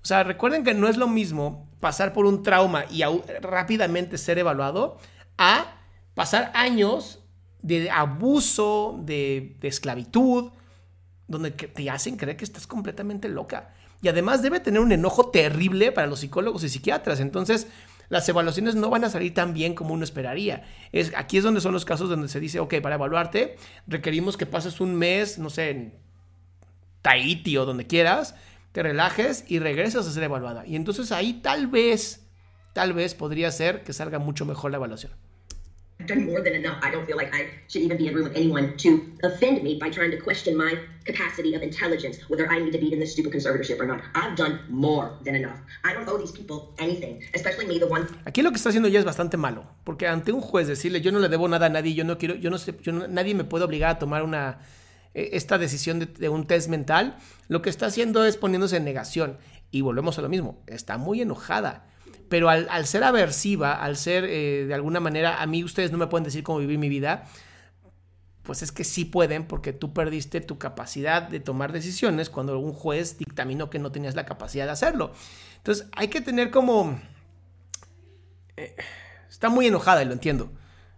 [0.07, 3.03] O sea, recuerden que no es lo mismo pasar por un trauma y
[3.40, 4.99] rápidamente ser evaluado
[5.37, 5.81] a
[6.14, 7.25] pasar años
[7.61, 10.53] de abuso, de, esclavitud,
[11.27, 13.75] donde te hacen creer que estás completamente loca.
[14.01, 17.19] Y además debe tener un enojo terrible para los psicólogos y psiquiatras.
[17.19, 17.66] Entonces,
[18.09, 20.62] las evaluaciones no van a salir tan bien como uno esperaría.
[20.92, 23.57] Es, aquí es donde son los casos donde se dice, ok, para evaluarte
[23.88, 25.95] requerimos que pases un mes, no sé, en
[27.03, 28.37] Tahiti o donde quieras,
[28.77, 30.67] te relajes y regresas a ser evaluada.
[30.67, 32.29] Y entonces ahí tal vez,
[32.75, 35.12] tal vez podría ser que salga mucho mejor la evaluación.
[35.99, 36.77] I've done more than enough.
[36.83, 39.62] I don't feel like I should even be in a room with anyone to offend
[39.62, 40.75] me by trying to question my
[41.07, 44.03] capacity of intelligence, whether I need to be in this stupid conservatorship or not.
[44.15, 45.57] I've done more than enough.
[45.83, 48.07] I don't owe these people anything, especially me, the one.
[48.27, 51.12] Aquí lo que está haciendo ya es bastante malo, porque ante un juez decirle yo
[51.12, 53.35] no le debo nada a nadie, yo no quiero, yo no sé, yo no, nadie
[53.35, 54.59] me puede obligar a tomar una
[55.16, 57.16] esta decisión de, un test mental,
[57.48, 59.38] lo que está haciendo es poniéndose en negación.
[59.70, 61.87] Y volvemos a lo mismo, está muy enojada.
[62.29, 66.07] Pero al, ser aversiva, al ser eh, de alguna manera, a mí ustedes no me
[66.09, 67.24] pueden decir cómo vivir mi vida,
[68.42, 72.72] pues es que sí pueden porque tú perdiste tu capacidad de tomar decisiones cuando un
[72.72, 75.12] juez dictaminó que no tenías la capacidad de hacerlo.
[75.57, 77.00] Entonces hay que tener como...
[78.57, 78.76] Eh,
[79.31, 80.52] está muy enojada y lo entiendo.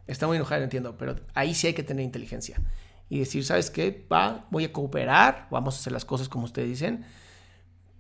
[0.09, 2.61] Está muy enojada y lo entiendo, pero ahí sí hay que tener inteligencia
[3.09, 4.07] y decir, ¿sabes qué?
[4.13, 7.05] Va, voy a cooperar, vamos a hacer las cosas como ustedes dicen.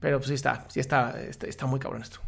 [0.01, 2.21] Pero pues sí está, sí está, está, está muy cabrón esto.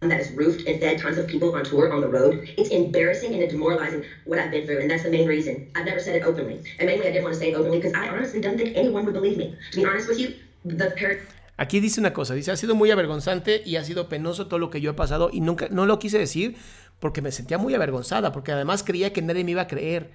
[0.00, 2.48] that has roofed and fed tons of people on tour on the road.
[2.56, 5.70] It's embarrassing and it's demoralizing what I've been through, and that's the main reason.
[5.74, 7.94] I've never said it openly, and mainly I didn't want to say it openly because
[7.94, 9.56] I honestly don't think anyone would believe me.
[9.72, 11.20] To be honest with you, the parent.
[11.56, 14.70] Aquí dice una cosa, dice, ha sido muy avergonzante y ha sido penoso todo lo
[14.70, 16.54] que yo he pasado y nunca, no lo quise decir
[17.00, 20.12] porque me sentía muy avergonzada, porque además creía que nadie me iba a creer.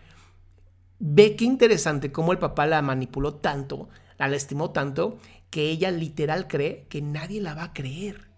[1.06, 5.18] Ve qué interesante cómo el papá la manipuló tanto, la lastimó tanto,
[5.50, 8.30] que ella literal cree que nadie la va a creer.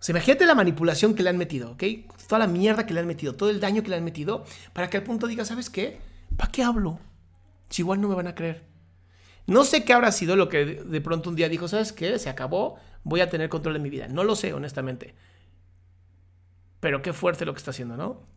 [0.00, 1.84] O sea, imagínate la manipulación que le han metido, ¿ok?
[2.26, 4.88] Toda la mierda que le han metido, todo el daño que le han metido, para
[4.88, 5.98] que al punto diga, ¿sabes qué?
[6.38, 7.00] ¿Para qué hablo?
[7.68, 8.64] Si igual no me van a creer.
[9.46, 12.18] No sé qué habrá sido lo que de pronto un día dijo, ¿sabes qué?
[12.18, 14.08] Se acabó, voy a tener control de mi vida.
[14.08, 15.14] No lo sé, honestamente.
[16.80, 18.35] Pero qué fuerte lo que está haciendo, ¿no?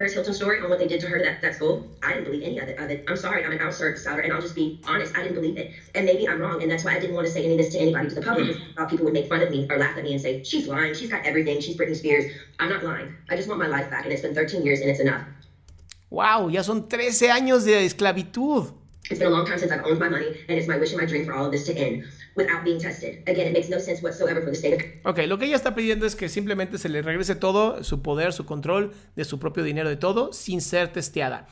[0.00, 2.42] Paris Hilton story on what they did to her that, that school, I didn't believe
[2.42, 3.04] any of it, of it.
[3.06, 5.72] I'm sorry, I'm an outsider, and I'll just be honest, I didn't believe it.
[5.94, 7.74] And maybe I'm wrong, and that's why I didn't want to say any of this
[7.74, 8.58] to anybody, to the public, mm-hmm.
[8.60, 10.66] because thought people would make fun of me or laugh at me and say, she's
[10.66, 12.32] lying, she's got everything, she's Britney Spears.
[12.58, 13.14] I'm not lying.
[13.28, 15.22] I just want my life back, and it's been 13 years, and it's enough.
[16.08, 18.72] Wow, ya son 13 años de esclavitud.
[19.10, 21.00] It's been a long time since I've owned my money, and it's my wish and
[21.00, 22.04] my dream for all of this to end
[22.36, 23.28] without being tested.
[23.28, 24.82] Again, it makes no sense whatsoever for the state of...
[25.10, 28.32] Ok, lo que ella está pidiendo es que simplemente se le regrese todo, su poder,
[28.32, 31.48] su control de su propio dinero, de todo, sin ser testeada.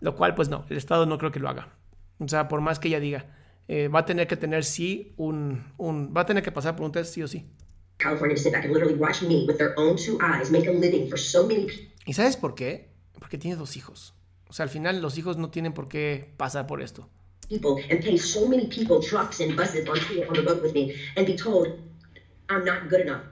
[0.00, 1.74] Lo cual, pues no, el Estado no creo que lo haga.
[2.18, 3.26] O sea, por más que ella diga,
[3.68, 6.14] eh, va a tener que tener sí un, un...
[6.16, 7.50] Va a tener que pasar por un test sí o sí.
[7.98, 10.72] California to sit back and literally watch me with their own two eyes make a
[10.72, 11.90] living for so many people.
[12.06, 12.90] ¿Y sabes por qué?
[13.12, 14.14] Porque tiene dos hijos.
[14.48, 17.08] O sea, al final los hijos no tienen por qué pasar por esto.
[17.50, 20.72] People and pay so many people trucks and buses on tour on the road with
[20.72, 21.66] me and be told
[22.48, 23.22] I'm not good enough.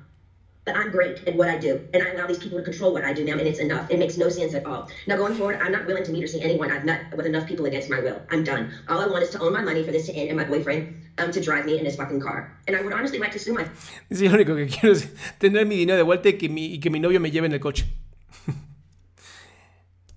[0.64, 3.02] But I'm great at what I do, and I allow these people to control what
[3.02, 3.90] I do now, and it's enough.
[3.90, 4.90] It makes no sense at all.
[5.07, 7.46] Now, going forward, I'm not willing to meet or see anyone I've met with enough
[7.46, 8.20] people against my will.
[8.31, 8.70] I'm done.
[8.87, 10.94] All I want is to own my money for this to end, and my boyfriend
[11.16, 12.54] um, to drive me in his fucking car.
[12.66, 13.64] And I would honestly like to sue my.
[14.11, 16.90] Dice, único que quiero es tener mi dinero de vuelta y que mi, y que
[16.90, 17.87] mi novio me lleve en el coche.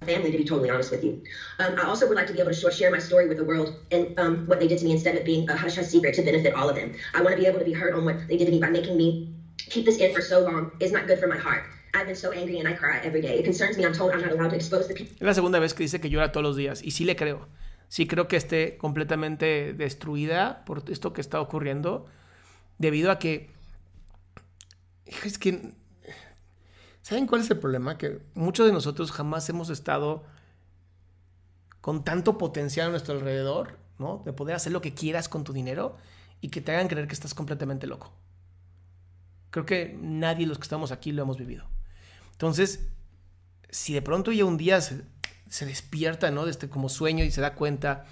[0.05, 1.21] Family, to be totally honest with you.
[1.59, 3.75] Um, I also would like to be able to share my story with the world
[3.91, 6.23] and um, what they did to me instead of being a hush hush secret to
[6.23, 6.93] benefit all of them.
[7.13, 8.69] I want to be able to be heard on what they did to me by
[8.69, 11.63] making me keep this in for so long is not good for my heart.
[11.93, 13.37] I've been so angry and I cry every day.
[13.37, 13.85] It concerns me.
[13.85, 15.15] I'm told I'm not allowed to expose the people.
[15.19, 17.47] Es la segunda vez que dice que llora todos los días y sí le creo.
[17.87, 22.07] Sí creo que esté completamente destruida por esto que está ocurriendo
[22.79, 23.51] debido a que
[25.25, 25.73] es que
[27.01, 27.97] ¿Saben cuál es el problema?
[27.97, 30.23] Que muchos de nosotros jamás hemos estado
[31.81, 34.21] con tanto potencial a nuestro alrededor, ¿no?
[34.25, 35.97] De poder hacer lo que quieras con tu dinero.
[36.43, 38.11] y que te hagan creer que estás completamente loco.
[39.51, 41.65] Creo que nadie de los que estamos aquí lo hemos vivido.
[42.31, 42.87] Entonces,
[43.69, 45.05] si de pronto ya un día se,
[45.65, 46.45] despierta, ¿no?
[46.45, 48.05] De este como sueño y se da cuenta,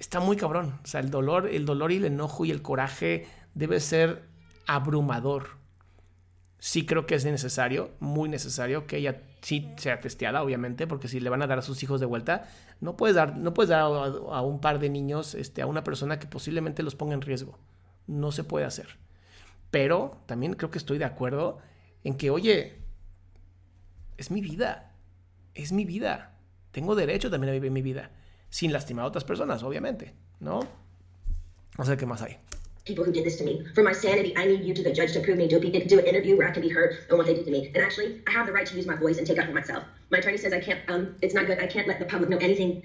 [0.00, 0.80] está muy cabrón.
[0.82, 4.24] O sea, el dolor, el dolor y el enojo y el coraje debe ser
[4.66, 5.61] abrumador.
[6.64, 11.18] Sí creo que es necesario, muy necesario, que ella sí sea testeada, obviamente, porque si
[11.18, 12.48] le van a dar a sus hijos de vuelta,
[12.80, 16.20] no puedes dar, no puedes dar a, un par de niños este, a una persona
[16.20, 17.58] que posiblemente los ponga en riesgo.
[18.06, 18.96] No se puede hacer.
[19.72, 21.58] Pero también creo que estoy de acuerdo
[22.04, 22.78] en que, oye,
[24.16, 24.94] es mi vida,
[25.54, 26.38] es mi vida.
[26.70, 28.12] Tengo derecho también a vivir mi vida,
[28.50, 30.60] sin lastimar a otras personas, obviamente, ¿no?
[31.76, 32.38] No sé qué más hay.
[32.84, 33.64] People who did this to me.
[33.74, 36.04] For my sanity, I need you to the judge to prove me, do, do an
[36.04, 37.70] interview where I can be heard on what they did to me.
[37.74, 39.84] And actually, I have the right to use my voice and take up for myself.
[40.10, 41.58] My attorney says I can't, um, it's not good.
[41.60, 42.82] I can't let the public know anything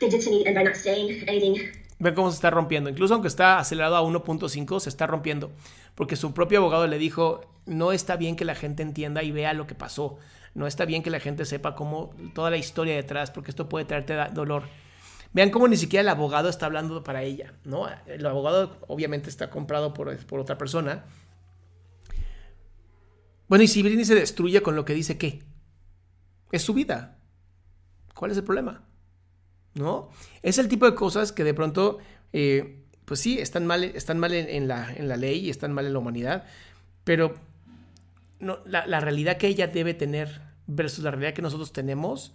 [0.00, 1.72] they did to me, and by not saying anything.
[1.98, 2.88] Ven cómo se está rompiendo.
[2.88, 5.50] Incluso aunque está acelerado a 1.5, se está rompiendo.
[5.94, 9.52] Porque su propio abogado le dijo, no está bien que la gente entienda y vea
[9.52, 10.18] lo que pasó.
[10.54, 13.84] No está bien que la gente sepa cómo toda la historia detrás, porque esto puede
[13.84, 14.64] traerte dolor.
[15.32, 17.86] Vean cómo ni siquiera el abogado está hablando para ella, ¿no?
[18.06, 21.04] El abogado obviamente está comprado por, por otra persona.
[23.48, 25.42] Bueno, y si Britney se destruye con lo que dice qué?
[26.50, 27.18] Es su vida.
[28.14, 28.82] ¿Cuál es el problema?
[29.74, 30.10] ¿No?
[30.42, 31.98] Es el tipo de cosas que de pronto,
[32.32, 35.86] eh, pues sí, están mal, están mal en, la, en la ley y están mal
[35.86, 36.44] en la humanidad,
[37.04, 37.36] pero
[38.40, 42.34] la, la realidad que ella debe tener versus la realidad que nosotros tenemos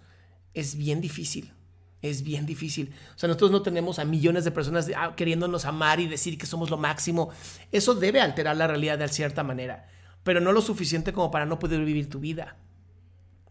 [0.53, 1.53] es bien difícil
[2.01, 2.93] es bien difícil.
[3.15, 6.45] O sea, nosotros no tenemos a millones de personas ah, queriéndonos amar y decir que
[6.45, 7.29] somos lo máximo.
[7.71, 9.87] Eso debe alterar la realidad de cierta manera,
[10.23, 12.57] pero no lo suficiente como para no poder vivir tu vida.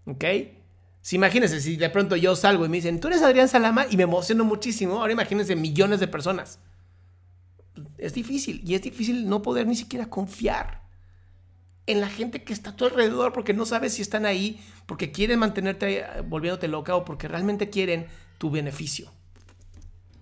[0.07, 0.25] ¿Ok?
[1.01, 3.97] Si imagínense, si de pronto yo salgo y me dicen, tú eres Adrián Salama y
[3.97, 6.61] me emociono muchísimo, ahora imagínense millones de personas.
[7.99, 10.85] Es difícil y es difícil no poder ni siquiera confiar
[11.87, 15.13] en la gente que está a tu alrededor porque no sabes si están ahí porque
[15.13, 18.07] quieren mantenerte eh, volviéndote loca o porque realmente quieren
[18.39, 19.11] tu beneficio.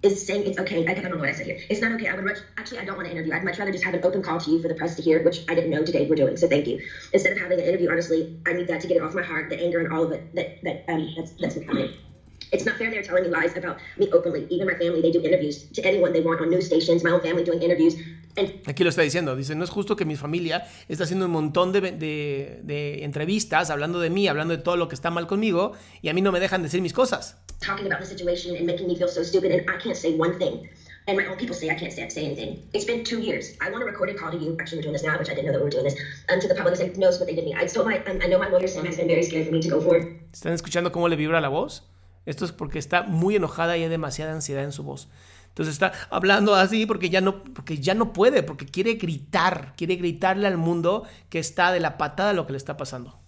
[0.02, 0.84] Is saying it's okay.
[0.84, 1.60] I, don't know what I said here.
[1.70, 2.08] It's not okay.
[2.08, 3.32] I would much, actually, I don't want to interview.
[3.32, 5.22] I'd much rather just have an open call to you for the press to hear,
[5.22, 6.36] which I didn't know today we're doing.
[6.36, 6.80] So thank you.
[7.12, 9.48] Instead of having an interview, honestly, I need that to get it off my heart,
[9.48, 11.94] the anger and all of it that that um, that's that's coming.
[12.50, 14.48] It's not fair they're telling me lies about me openly.
[14.50, 17.04] Even my family, they do interviews to anyone they want on news stations.
[17.04, 17.94] My own family doing interviews.
[18.64, 21.70] Aquí lo está diciendo, dice, no es justo que mi familia está haciendo un montón
[21.70, 25.72] de, de, de, entrevistas hablando de mí, hablando de todo lo que está mal conmigo
[26.00, 27.41] y a mí no me dejan decir mis cosas.
[27.62, 30.38] Talking about the situation and making me feel so stupid and I can't say one
[30.38, 30.68] thing.
[31.06, 32.68] And my own people say I can't say, say anything.
[32.72, 33.56] It's been two years.
[33.60, 34.56] I want a recorded call to you.
[34.60, 35.96] Actually, we're doing this now, which I didn't know that we were doing this.
[36.28, 37.54] Um, to the public, knows what they did to me.
[37.54, 39.80] I my, I know my lawyer Sam has been very scared for me to go
[39.80, 40.06] forward.
[40.32, 41.84] ¿Están escuchando cómo le vibra la voz?
[42.24, 45.08] Esto es porque está muy enojada y hay demasiada ansiedad en su voz.
[45.48, 49.96] Entonces está hablando así porque ya no, porque ya no puede, porque quiere gritar, quiere
[49.96, 53.18] gritarle al mundo que está de la patada lo que le está pasando.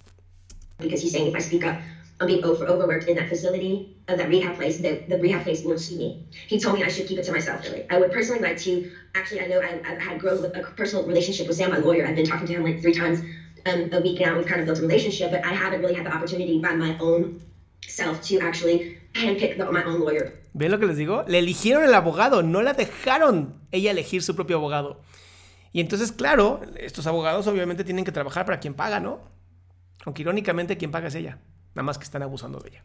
[0.78, 1.76] Because he's saying if I speak up,
[2.20, 5.96] I'm being over, overworked in that facility, uh, that rehab place, the, rehab place see
[5.96, 6.26] me.
[6.46, 7.86] He told me I should keep it to myself, really.
[7.90, 11.70] I would personally like to, actually, I know I, had a personal relationship with Sam,
[11.70, 12.06] my lawyer.
[12.06, 13.20] I've been talking to him like three times
[13.66, 14.36] um, a week now.
[14.36, 16.96] We've kind of built a relationship, but I haven't really had the opportunity by my
[16.98, 17.40] own
[17.86, 20.40] self to actually handpick my own lawyer.
[20.52, 21.24] ¿Ven lo que les digo?
[21.26, 25.00] Le eligieron el abogado, no la dejaron ella elegir su propio abogado.
[25.72, 29.20] Y entonces, claro, estos abogados obviamente tienen que trabajar para quien paga, ¿no?
[30.04, 31.38] Aunque irónicamente quien paga es ella,
[31.74, 32.82] nada más que están abusando de ella.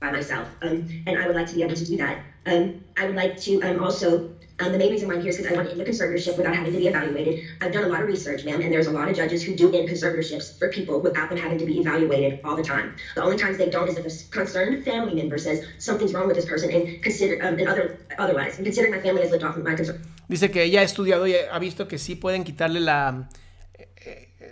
[0.00, 2.18] By myself, um, and I would like to be able to do that.
[2.46, 4.30] Um, I would like to um, also
[4.60, 6.36] Um, the main reason why I'm here is because I want to end the conservatorship
[6.36, 7.40] without having to be evaluated.
[7.62, 9.72] I've done a lot of research, ma'am, and there's a lot of judges who do
[9.72, 12.94] end conservatorships for people without them having to be evaluated all the time.
[13.14, 16.36] The only times they don't is if a concerned family member says something's wrong with
[16.36, 18.58] this person and consider um, and other otherwise.
[18.58, 20.02] And considering my family has lived off of my concern.
[20.28, 23.30] Dice que ella ha estudiado y ha visto que sí pueden quitarle la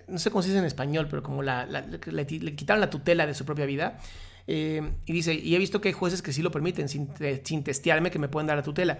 [0.09, 3.45] no sé cómo se dice en español, pero como le, quitaron la tutela de su
[3.45, 3.99] propia vida.
[4.47, 7.11] Eh, y dice, y he visto que hay jueces que sí lo permiten, sin,
[7.45, 8.99] sin testearme, que me pueden dar la tutela.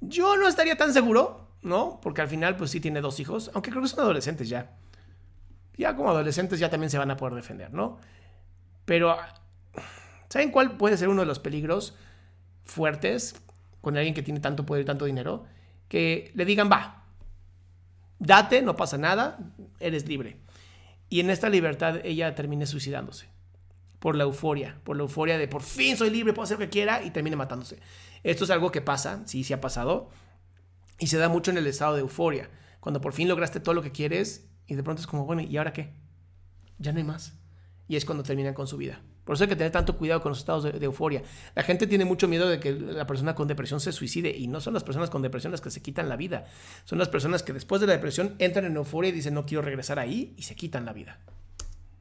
[0.00, 2.00] Yo no estaría tan seguro, ¿no?
[2.02, 4.72] Porque al final, pues sí tiene dos hijos, aunque creo que son adolescentes ya.
[5.76, 7.98] Ya como adolescentes ya también se van a poder defender, ¿no?
[8.84, 9.16] Pero,
[10.28, 11.94] ¿saben cuál puede ser uno de los peligros
[12.64, 13.36] fuertes
[13.80, 15.44] con alguien que tiene tanto poder y tanto dinero?
[15.88, 17.01] Que le digan, va,
[18.22, 19.38] date, no pasa nada,
[19.80, 20.38] eres libre.
[21.08, 23.28] Y en esta libertad ella termine suicidándose.
[23.98, 26.70] Por la euforia, por la euforia de por fin soy libre, puedo hacer lo que
[26.70, 27.78] quiera y termine matándose.
[28.22, 30.10] Esto es algo que pasa, sí, sí ha pasado,
[30.98, 32.48] y se da mucho en el estado de euforia,
[32.80, 35.56] cuando por fin lograste todo lo que quieres y de pronto es como, bueno, ¿y
[35.56, 35.92] ahora qué?
[36.78, 37.34] Ya no hay más.
[37.88, 39.02] Y es cuando terminan con su vida.
[39.24, 41.22] Por eso hay que tener tanto cuidado con los estados de, euforia.
[41.54, 44.60] La gente tiene mucho miedo de que la persona con depresión se suicide y no
[44.60, 46.46] son las personas con depresión las que se quitan la vida.
[46.84, 49.62] Son las personas que después de la depresión entran en euforia y dicen no quiero
[49.62, 51.18] regresar ahí y se quitan la vida.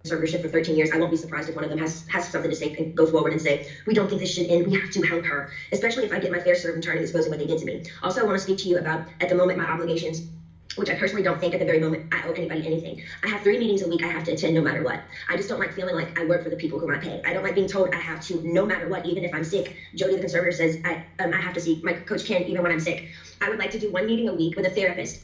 [0.04, 2.50] conservatorship for 13 years, I won't be surprised if one of them has, has something
[2.50, 4.66] to say and go forward and say, we don't think this should end.
[4.66, 7.30] We have to help her, especially if I get my fair share of and exposing
[7.30, 7.84] what they did to me.
[8.02, 10.28] Also, I want to speak to you about, at the moment, my obligations
[10.76, 13.02] which I personally don't think at the very moment I owe anybody anything.
[13.24, 15.02] I have three meetings a week I have to attend no matter what.
[15.30, 17.22] I just don't like feeling like I work for the people whom I pay.
[17.26, 19.76] I don't like being told I have to no matter what, even if I'm sick.
[19.96, 22.72] Jody, the conservator, says I, um, I have to see my coach Ken even when
[22.72, 23.10] I'm sick.
[23.42, 25.22] I would like to do one meeting a week with a therapist.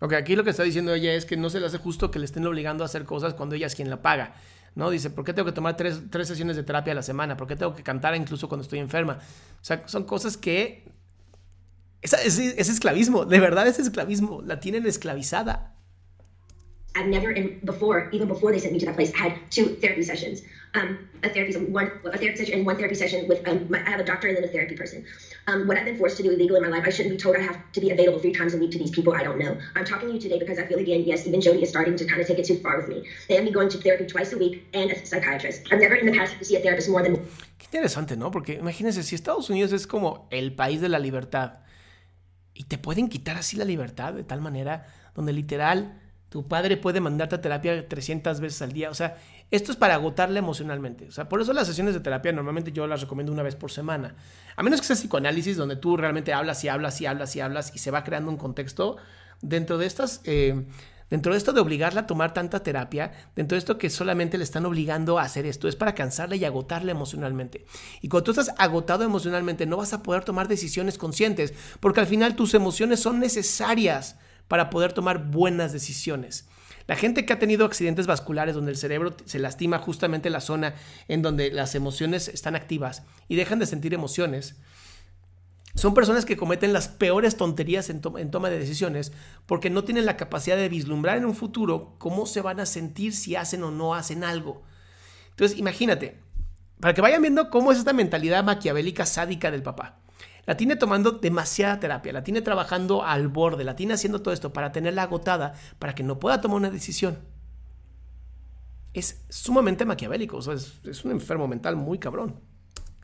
[0.00, 2.18] Ok, aquí lo que está diciendo ella es que no se le hace justo que
[2.18, 4.34] le estén obligando a hacer cosas cuando ella es quien la paga.
[4.74, 4.90] ¿no?
[4.90, 7.36] Dice, ¿por qué tengo que tomar tres, tres sesiones de terapia a la semana?
[7.36, 9.18] ¿Por qué tengo que cantar incluso cuando estoy enferma?
[9.60, 10.84] O sea, son cosas que
[12.02, 15.72] Es, es, es, esclavismo, de verdad es esclavismo, la tienen esclavizada.
[16.94, 20.02] I've never, in, before, even before they sent me to that place, had two therapy
[20.02, 20.42] sessions.
[20.74, 23.90] Um, a therapy one a therapy session and one therapy session with um, my, I
[23.90, 25.04] have a doctor and then a therapy person.
[25.46, 27.36] Um, what I've been forced to do illegal in my life, I shouldn't be told
[27.36, 29.56] I have to be available three times a week to these people I don't know.
[29.76, 32.04] I'm talking to you today because I feel again, yes, even Jody is starting to
[32.04, 33.06] kind of take it too far with me.
[33.28, 35.70] They have me going to therapy twice a week and a psychiatrist.
[35.70, 37.16] I've never in the past to see a therapist more than.
[37.58, 38.30] Qué interesante, ¿no?
[38.30, 41.62] Porque imagínense si Estados Unidos es como el país de la libertad
[42.62, 44.86] y te pueden quitar así la libertad de tal manera
[45.16, 45.98] donde literal
[46.28, 48.88] tu padre puede mandarte a terapia 300 veces al día.
[48.88, 49.16] O sea,
[49.50, 51.08] esto es para agotarle emocionalmente.
[51.08, 53.72] O sea, por eso las sesiones de terapia normalmente yo las recomiendo una vez por
[53.72, 54.14] semana.
[54.54, 57.72] A menos que sea psicoanálisis donde tú realmente hablas y hablas y hablas y hablas
[57.74, 58.96] y se va creando un contexto.
[59.40, 60.64] Dentro de estas eh,
[61.12, 64.44] Dentro de esto de obligarla a tomar tanta terapia, dentro de esto que solamente le
[64.44, 67.66] están obligando a hacer esto, es para cansarla y agotarla emocionalmente.
[68.00, 72.06] Y cuando tú estás agotado emocionalmente, no vas a poder tomar decisiones conscientes, porque al
[72.06, 74.16] final tus emociones son necesarias
[74.48, 76.48] para poder tomar buenas decisiones.
[76.86, 80.76] La gente que ha tenido accidentes vasculares donde el cerebro se lastima justamente la zona
[81.08, 84.56] en donde las emociones están activas y dejan de sentir emociones,
[85.74, 89.12] son personas que cometen las peores tonterías en, toma de decisiones
[89.46, 93.14] porque no tienen la capacidad de vislumbrar en un futuro cómo se van a sentir
[93.14, 94.62] si hacen o no hacen algo.
[95.30, 96.20] Entonces, imagínate,
[96.78, 100.00] para que vayan viendo cómo es esta mentalidad maquiavélica sádica del papá.
[100.44, 104.52] La tiene tomando demasiada terapia, la tiene trabajando al borde, la tiene haciendo todo esto
[104.52, 107.18] para tenerla agotada, para que no pueda tomar una decisión.
[108.92, 112.51] Es sumamente maquiavélico, es un enfermo mental muy cabrón.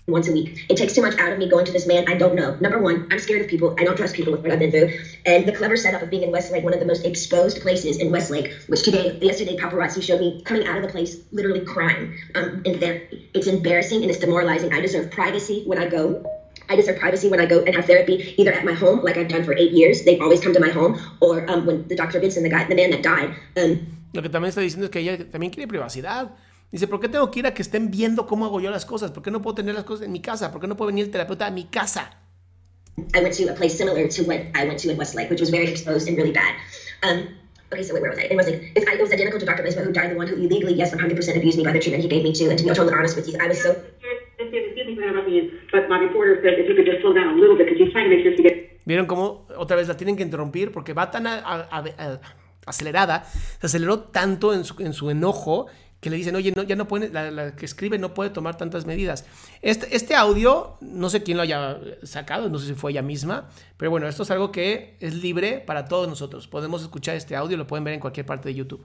[0.09, 0.67] Once a week.
[0.69, 2.57] It takes too much out of me going to this man I don't know.
[2.57, 3.77] Number one, I'm scared of people.
[3.79, 4.91] I don't trust people with what I've been through.
[5.27, 8.11] And the clever setup of being in Westlake, one of the most exposed places in
[8.11, 12.63] Westlake, which today, yesterday, paparazzi showed me coming out of the place, literally crying um,
[12.65, 13.31] therapy.
[13.35, 14.73] It's embarrassing and it's demoralizing.
[14.73, 16.25] I deserve privacy when I go.
[16.71, 19.29] I deserve privacy when I go and have therapy, either at my home, like I've
[19.29, 20.05] done for eight years.
[20.05, 22.21] They've always come to my home, or um, when the Dr.
[22.21, 23.35] Vincent, the guy, the man that died.
[23.57, 26.31] Um, Lo que también está diciendo es que ella también quiere privacidad.
[26.71, 29.11] Dice, ¿por qué tengo que ir a que estén viendo cómo hago yo las cosas?
[29.11, 30.53] ¿Por qué no puedo tener las cosas en mi casa?
[30.53, 32.11] ¿Por qué no puede venir el terapeuta a mi casa?
[33.15, 35.51] I went to a place similar to what I went to in Westlake, which was
[35.51, 36.55] very exposed and really bad.
[37.03, 37.29] Um,
[37.73, 38.25] okay, so wait, where was I?
[38.25, 39.63] It was like it, it was identical to Dr.
[39.63, 42.09] Baseball, who died, the one who illegally, yes, 100% abused me by the treatment he
[42.09, 42.51] gave me too.
[42.51, 43.71] And to be totally honest with you, I was so.
[44.41, 44.53] If
[48.43, 48.69] to.
[48.85, 50.73] ¿Vieron cómo otra vez la tienen que interrumpir?
[50.73, 52.21] Porque va tan a, a, a,
[52.67, 55.67] acelerada, se aceleró tanto en su, en su enojo
[56.01, 58.87] que le dicen, oye, no, ya no puede, la, que escribe no puede tomar tantas
[58.87, 59.27] medidas.
[59.63, 63.49] Este, este audio, no sé quién lo haya sacado, no sé si fue ella misma,
[63.77, 66.47] pero bueno, esto es algo que es libre para todos nosotros.
[66.47, 68.85] Podemos escuchar este audio, lo pueden ver en cualquier parte de YouTube.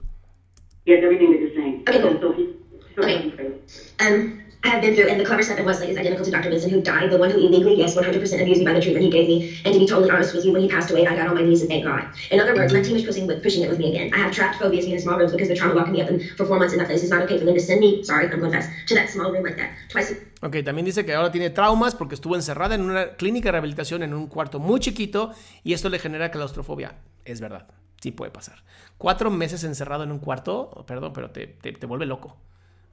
[4.00, 6.50] I have been through, and the clever step in Wesley is identical to Dr.
[6.50, 9.10] Vincent, who died, the one who illegally, yes, 100% abused me by the treatment he
[9.10, 9.60] gave me.
[9.64, 11.42] And to be totally honest with you, when he passed away, I got on my
[11.42, 12.04] knees and thank God.
[12.30, 14.12] In other words, my team is pushing, with, pushing it with me again.
[14.14, 16.20] I have trapped phobias in small rooms because they're trying to lock me up in,
[16.36, 17.02] for four months in that place.
[17.02, 19.30] It's not okay for them to send me, sorry, I'm going fast, to that small
[19.30, 19.70] room like that.
[19.90, 20.16] Twice.
[20.42, 24.02] Ok, también dice que ahora tiene traumas porque estuvo encerrada en una clínica de rehabilitación
[24.02, 26.96] en un cuarto muy chiquito y esto le genera claustrofobia.
[27.24, 27.66] Es verdad,
[28.00, 28.62] sí puede pasar.
[28.98, 32.36] Cuatro meses encerrado en un cuarto, perdón, pero te, te, te vuelve loco.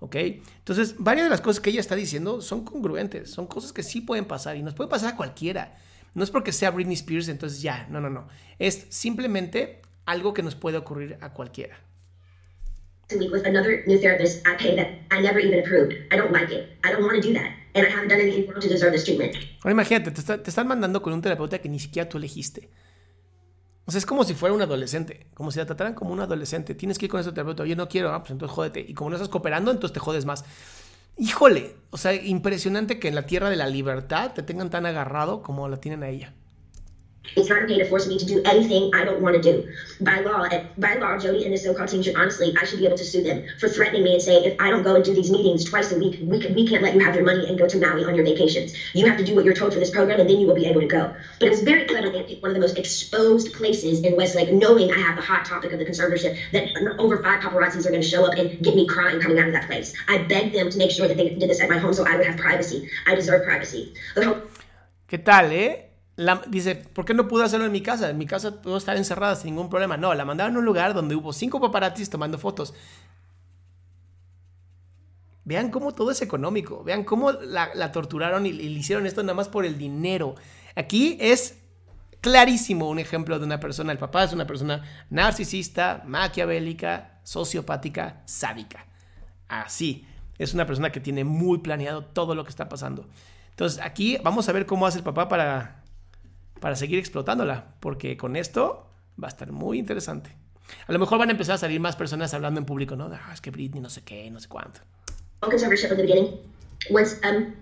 [0.02, 0.16] ¿Ok?
[0.16, 4.02] Entonces, varias de las cosas que ella está diciendo son congruentes, son cosas que sí
[4.02, 5.78] pueden pasar y nos puede pasar a cualquiera.
[6.16, 8.28] No es porque sea Britney Spears, entonces ya, no, no, no.
[8.58, 11.78] Es simplemente algo que nos puede ocurrir a cualquiera.
[13.32, 15.94] with another new therapist I pay that I never even approved.
[16.12, 16.78] I don't like it.
[16.84, 17.52] I don't want to do that.
[17.76, 19.36] And I haven't done anything to deserve this treatment.
[19.64, 22.70] Ahora imagínate, te, está, te están mandando con un terapeuta que ni siquiera tú elegiste.
[23.92, 26.76] Sea, es como si fuera un adolescente, como si la trataran como un adolescente.
[26.76, 27.64] Tienes que ir con ese terapeuta.
[27.64, 28.80] Oye, no quiero, ah, pues entonces jódete.
[28.80, 30.46] Y como no estás cooperando, entonces te jodes más.
[31.18, 35.44] Híjole, o sea, impresionante que en la tierra de la libertad te tengan tan agarrado
[35.44, 36.34] como la tienen a ella.
[37.36, 39.68] It's not okay to force me to do anything I don't want to do.
[40.02, 40.48] By law,
[40.78, 43.24] by law, Jody and the so-called team should honestly, I should be able to sue
[43.24, 45.92] them for threatening me and saying, if I don't go and do these meetings twice
[45.92, 48.04] a week, we, can, we can't let you have your money and go to Maui
[48.04, 48.74] on your vacations.
[48.94, 50.66] You have to do what you're told for this program, and then you will be
[50.66, 51.14] able to go.
[51.40, 54.52] But it was very clever they picked one of the most exposed places in Westlake,
[54.52, 56.68] knowing I have the hot topic of the conservatorship, that
[57.00, 59.54] over five paparazzis are going to show up and get me crying coming out of
[59.54, 59.94] that place.
[60.10, 62.18] I begged them to make sure that they did this at my home so I
[62.18, 62.90] would have privacy.
[63.06, 63.94] I deserve privacy.
[65.08, 65.91] ¿Qué tal, eh?
[66.48, 68.10] Dice, ¿por qué no pude hacerlo en mi casa?
[68.10, 69.98] En mi casa puedo estar encerrada sin ningún problema.
[69.98, 72.74] No, la mandaron a un lugar donde hubo cinco paparazzis tomando fotos.
[75.44, 76.84] Vean cómo todo es económico.
[76.84, 80.36] Vean cómo la, torturaron y, le hicieron esto nada más por el dinero.
[80.76, 81.58] Aquí es
[82.22, 83.92] clarísimo un ejemplo de una persona.
[83.92, 88.86] El papá es una persona narcisista, maquiavélica, sociopática, sádica.
[89.48, 90.06] Así.
[90.38, 93.08] Es una persona que tiene muy planeado todo lo que está pasando.
[93.52, 95.81] Entonces aquí vamos a ver cómo hace el papá para
[96.62, 98.88] para seguir explotándola, porque con esto
[99.22, 100.30] va a estar muy interesante.
[100.88, 103.10] A lo mejor van a empezar a salir más personas hablando en público, ¿no?
[103.12, 104.80] Ah, es que Britney no sé qué, no sé cuánto.
[105.42, 106.40] The beginning.
[106.92, 107.54] Um,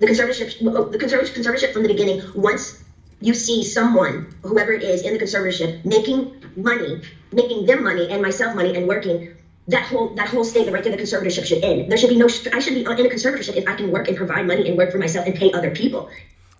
[0.00, 2.22] the conservatorship, conservatorship from the beginning.
[2.34, 2.82] Once
[3.20, 7.02] you see someone, whoever it is in the conservatorship, making money,
[7.32, 9.36] making them money and myself money and working,
[9.68, 11.90] that whole that whole statement right there, the conservatorship should end.
[11.90, 12.26] There should be no.
[12.26, 14.90] I should be in a conservatorship if I can work and provide money and work
[14.90, 16.08] for myself and pay other people.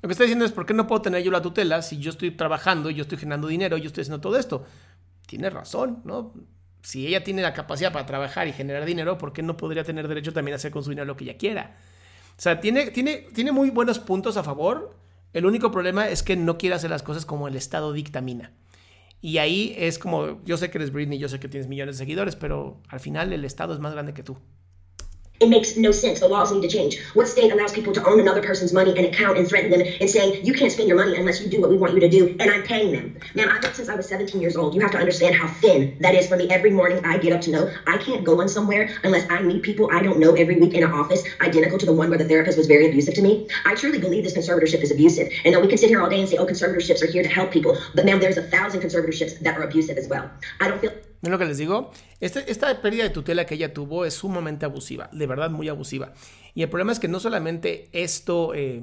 [0.07, 2.11] Lo que está diciendo es, ¿por qué no puedo tener yo la tutela si yo
[2.11, 4.64] estoy trabajando, yo estoy generando dinero, yo estoy haciendo todo esto?
[5.26, 6.32] Tiene razón, ¿no?
[6.80, 10.07] Si ella tiene la capacidad para trabajar y generar dinero, ¿por qué no podría tener
[10.07, 11.74] derecho también a hacer con su dinero lo que ella quiera?
[12.38, 14.94] O sea, tiene, tiene, tiene muy buenos puntos a favor.
[15.32, 18.52] El único problema es que no quiere hacer las cosas como el Estado dictamina.
[19.20, 22.04] Y ahí es como, yo sé que eres Britney, yo sé que tienes millones de
[22.04, 24.38] seguidores, pero al final el Estado es más grande que tú.
[25.39, 26.20] It makes no sense.
[26.20, 26.99] The laws need to change.
[27.12, 30.09] What state allows people to own another person's money and account and threaten them and
[30.09, 32.28] saying, you can't spend your money unless you do what we want you to do,
[32.41, 33.18] and I'm paying them?
[33.34, 34.74] Man, I've worked since I was 17 years old.
[34.74, 36.49] You have to understand how thin that is for me.
[36.49, 39.62] Every morning I get up to know I can't go on somewhere unless I meet
[39.62, 42.24] people I don't know every week in an office identical to the one where the
[42.24, 43.49] therapist was very abusive to me.
[43.64, 45.30] I truly believe this conservatorship is abusive.
[45.45, 47.28] And now we can sit here all day and say, oh, conservatorships are here to
[47.28, 47.76] help people.
[47.95, 50.30] But man, there's a thousand conservatorships that are abusive as well.
[50.61, 50.93] I don't feel...
[51.22, 51.90] ¿Ven lo que les digo?
[52.20, 56.12] Este, esta pérdida de tutela que ella tuvo es sumamente abusiva, de verdad muy abusiva.
[56.54, 58.54] Y el problema es que no solamente esto...
[58.54, 58.82] Eh,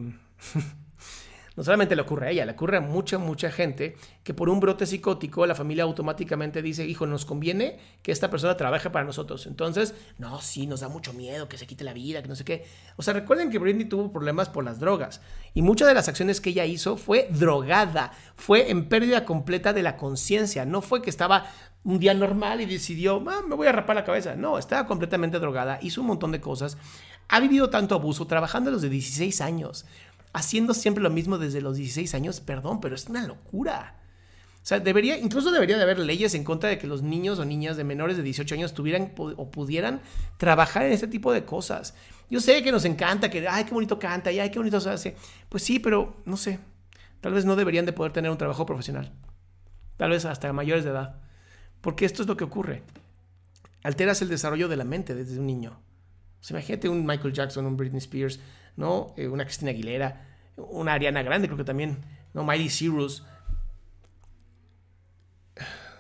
[1.56, 4.60] no solamente le ocurre a ella, le ocurre a mucha, mucha gente que por un
[4.60, 9.46] brote psicótico la familia automáticamente dice, hijo, nos conviene que esta persona trabaje para nosotros.
[9.46, 12.44] Entonces, no, sí, nos da mucho miedo que se quite la vida, que no sé
[12.44, 12.66] qué.
[12.96, 15.22] O sea, recuerden que Britney tuvo problemas por las drogas
[15.54, 19.84] y muchas de las acciones que ella hizo fue drogada, fue en pérdida completa de
[19.84, 21.46] la conciencia, no fue que estaba
[21.84, 24.36] un día normal y decidió, ah, me voy a rapar la cabeza.
[24.36, 26.78] No, estaba completamente drogada, hizo un montón de cosas.
[27.28, 29.86] Ha vivido tanto abuso, trabajando a los de 16 años
[30.34, 34.00] haciendo siempre lo mismo desde los 16 años, perdón, pero es una locura.
[34.56, 37.46] O sea, debería, incluso debería de haber leyes en contra de que los niños o
[37.46, 40.02] niñas de menores de 18 años tuvieran o pudieran
[40.38, 41.96] trabajar en este tipo de cosas.
[42.30, 44.90] Yo sé que nos encanta, que, ay, qué bonito canta, y ay, qué bonito se
[44.90, 45.16] hace.
[45.50, 46.60] Pues sí, pero no sé.
[47.20, 49.12] Tal vez no deberían de poder tener un trabajo profesional.
[49.98, 51.18] Tal vez hasta mayores de edad.
[51.82, 52.84] Porque esto es lo que ocurre.
[53.84, 55.78] Alteras el desarrollo de la mente desde un niño.
[56.44, 58.38] Sea, imagínate un Michael Jackson, un Britney Spears,
[58.76, 59.14] ¿no?
[59.16, 60.28] Eh, una Cristina Aguilera,
[60.58, 62.00] una Ariana Grande, creo que también,
[62.34, 62.44] ¿no?
[62.44, 63.24] Miley Cyrus.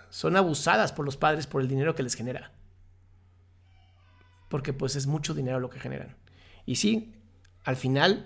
[0.09, 2.51] Son abusadas por los padres por el dinero que les genera.
[4.49, 6.17] Porque pues es mucho dinero lo que generan.
[6.65, 7.15] Y sí,
[7.63, 8.25] al final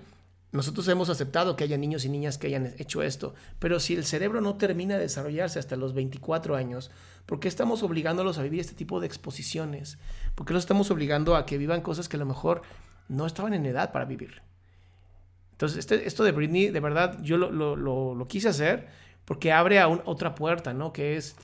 [0.52, 4.06] nosotros hemos aceptado que haya niños y niñas que hayan hecho esto, pero si el
[4.06, 6.90] cerebro no termina de desarrollarse hasta los 24 años,
[7.26, 9.98] ¿por qué estamos obligándolos a vivir este tipo de exposiciones?
[10.36, 12.62] ¿Por qué los estamos obligando a que vivan cosas que a lo mejor
[13.10, 14.42] no estaban en edad para vivir.
[15.52, 18.88] Entonces, este, esto de Britney, de verdad, yo lo, quise hacer
[19.26, 20.94] porque abre a otra puerta, ¿no?
[20.94, 21.36] Que es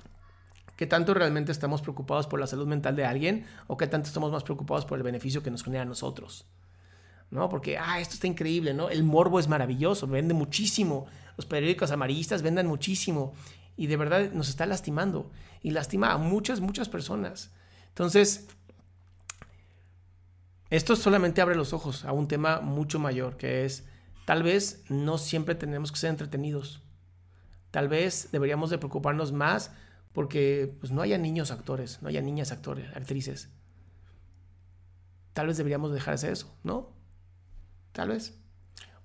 [0.77, 4.31] qué tanto realmente estamos preocupados por la salud mental de alguien o qué tanto estamos
[4.31, 6.45] más preocupados por el beneficio que nos genera a nosotros.
[7.33, 7.49] ¿No?
[7.49, 8.91] Porque, ah, esto está increíble, ¿no?
[8.91, 11.07] El morbo es maravilloso, vende muchísimo.
[11.35, 13.33] Los periódicos amarillistas venden muchísimo.
[13.75, 15.31] Y de verdad nos está lastimando.
[15.63, 17.51] Y lastima a muchas, muchas personas.
[17.89, 18.47] Entonces,
[20.69, 23.87] esto solamente abre los ojos a un tema mucho mayor, que es,
[24.25, 26.83] tal vez no siempre tenemos que ser entretenidos.
[27.71, 29.71] Tal vez deberíamos de preocuparnos más
[30.11, 33.49] porque pues, no haya niños actores, no haya niñas actores, actrices.
[35.33, 37.01] Tal vez deberíamos dejar de eso, ¿no?
[37.93, 38.37] Tal vez.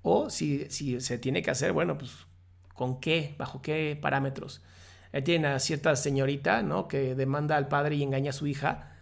[0.02, 2.10] O si, si se tiene que hacer, bueno, pues
[2.74, 4.62] con qué, bajo qué parámetros.
[5.12, 6.88] Ahí tiene a cierta señorita, ¿no?
[6.88, 8.96] Que demanda al padre y engaña a su hija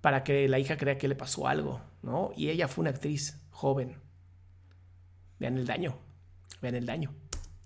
[0.00, 2.32] para que la hija crea que le pasó algo, ¿no?
[2.36, 3.96] Y ella fue una actriz joven.
[5.38, 5.96] Vean el daño,
[6.60, 7.14] vean el daño.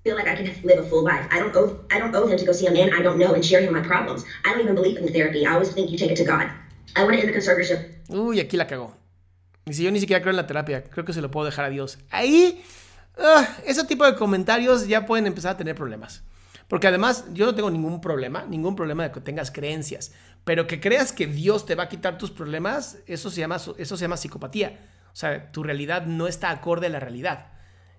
[0.04, 1.26] feel like I can live a full life.
[1.30, 3.34] I don't owe I don't owe him to go see a man I don't know
[3.34, 4.24] and share him my problems.
[4.44, 5.46] I don't even believe in therapy.
[5.46, 6.50] I always think you take it to God.
[6.96, 8.08] I want to end the conservatorship.
[8.08, 9.01] Uy, aquí la cagó.
[9.64, 11.70] Dice, yo ni siquiera creo en la terapia, creo que se lo puedo dejar a
[11.70, 11.98] Dios.
[12.10, 12.64] Ahí,
[13.16, 16.22] uh, ese tipo de comentarios ya pueden empezar a tener problemas.
[16.68, 20.12] Porque además yo no tengo ningún problema, ningún problema de que tengas creencias,
[20.44, 23.96] pero que creas que Dios te va a quitar tus problemas, eso se llama, eso
[23.96, 24.80] se llama psicopatía.
[25.12, 27.48] O sea, tu realidad no está acorde a la realidad.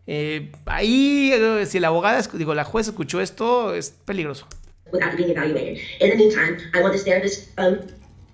[0.08, 4.48] Eh, ahí, eh, si la abogada, digo, la juez escuchó esto, es peligroso.
[4.92, 5.78] Without being evaluated.
[6.02, 7.78] In the meantime, I want this therapist um,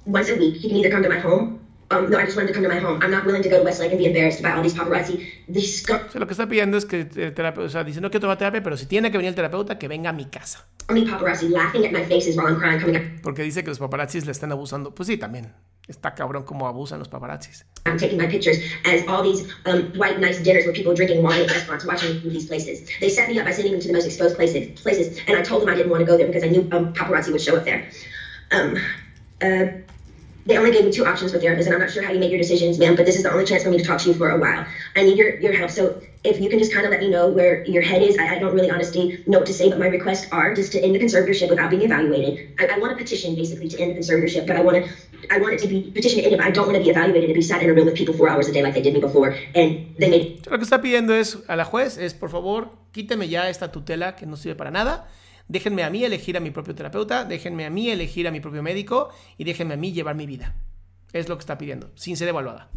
[0.06, 0.56] once a week.
[0.56, 1.60] He can either come to my home.
[1.92, 3.02] Um, no, I just wanted to come to my home.
[3.02, 5.28] I'm not willing to go to Westlake and be embarrassed by all these paparazzi.
[5.48, 8.12] These o sea, lo que está pidiendo es que el terapeuta, o sea, dice no
[8.12, 10.68] quiero tomar terapia, pero si tiene que venir el terapeuta, que venga a mi casa.
[10.88, 13.02] paparazzi laughing at my faces while I'm crying, coming up.
[13.24, 14.94] Porque dice que los paparazzis le están abusando.
[14.94, 15.52] Pues sí, también.
[15.88, 17.66] Está cabrón cómo abusan los paparazzis.
[17.88, 21.42] I'm taking my pictures as all these um, white nice dinners with people drinking wine
[21.42, 22.88] at restaurants, watching these places.
[23.00, 25.42] They set me up by sending me to the most exposed places, places, and I
[25.42, 27.58] told them I didn't want to go there because I knew um, paparazzi would show
[27.58, 27.90] up there.
[28.52, 28.78] Um,
[29.42, 29.82] uh,
[30.46, 32.32] they only gave me two options for therapists, and I'm not sure how you make
[32.32, 34.16] your decisions, ma'am, but this is the only chance for me to talk to you
[34.16, 34.66] for a while.
[34.96, 35.70] I need your, your help.
[35.70, 38.36] So if you can just kind of let me know where your head is, I,
[38.36, 40.96] I don't really honestly know what to say, but my requests are just to end
[40.96, 42.56] the conservatorship without being evaluated.
[42.60, 44.92] I, I want a petition basically to end the conservatorship, but I want to
[45.32, 46.42] I want it to be petitioned to end it.
[46.42, 48.30] I don't want to be evaluated to be sat in a room with people four
[48.30, 49.36] hours a day like they did me before.
[49.54, 50.48] And they made...
[50.50, 54.16] Lo que está pidiendo es a la juez es, por favor, quíteme ya esta tutela
[54.16, 55.08] que no sirve para nada.
[55.50, 58.64] Déjenme a mí elegir a mi propio terapeuta, déjenme a mí elegir a mi propio
[58.64, 60.56] médico y déjenme a mí llevar mi vida.
[61.12, 62.70] Es lo que está pidiendo, sin ser evaluada.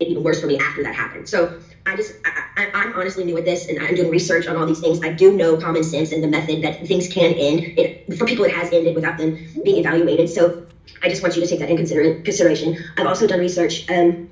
[0.00, 1.28] even worse for me after that happened.
[1.28, 4.66] So I just, I, am honestly new at this and I'm doing research on all
[4.66, 5.02] these things.
[5.02, 7.78] I do know common sense and the method that things can end.
[7.78, 10.28] It, for people, it has ended without them being evaluated.
[10.28, 10.66] So
[11.02, 12.76] I just want you to take that in consider- consideration.
[12.98, 13.90] I've also done research.
[13.90, 14.30] Um,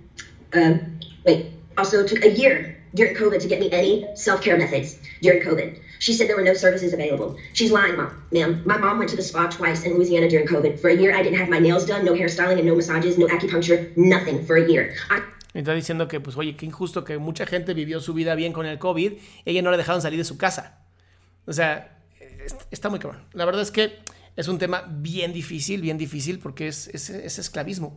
[0.53, 0.75] uh,
[1.25, 1.47] wait,
[1.79, 5.81] also took a year during COVID to get me any self care methods during COVID.
[5.99, 7.37] She said there were no services available.
[7.53, 8.63] She's lying, mom, ma'am.
[8.65, 10.79] My mom went to the spa twice in Louisiana during COVID.
[10.79, 13.27] For a year, I didn't have my nails done, no hairstyling, and no massages, no
[13.27, 14.93] acupuncture, nothing for a year.
[15.11, 15.23] I-
[15.59, 18.67] Está diciendo que, pues, oye, qué injusto que mucha gente vivió su vida bien con
[18.67, 19.13] el COVID,
[19.45, 20.81] ella no le dejaron salir de su casa.
[21.47, 21.97] O sea,
[22.73, 23.23] está muy cabrón.
[23.33, 23.99] La verdad es que
[24.35, 27.97] es un tema bien difícil, bien difícil, porque es, es, es esclavismo.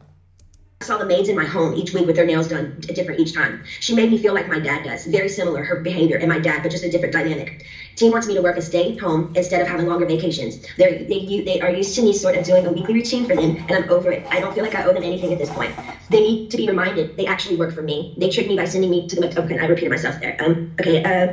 [0.79, 3.33] I saw the maids in my home each week with their nails done different each
[3.33, 3.59] time.
[3.79, 6.61] She made me feel like my dad does, very similar, her behavior and my dad,
[6.61, 7.63] but just a different dynamic.
[7.95, 10.59] Team wants me to work and stay home instead of having longer vacations.
[10.77, 13.55] They're, they they are used to me sort of doing a weekly routine for them,
[13.67, 14.21] and I'm over it.
[14.29, 15.73] I don't feel like I owe them anything at this point.
[16.11, 18.07] They need to be reminded they actually work for me.
[18.15, 19.39] They tricked me by sending me to the.
[19.39, 20.35] Okay, I repeated myself there.
[20.37, 20.59] Um.
[20.79, 21.01] Okay.
[21.03, 21.27] Uh.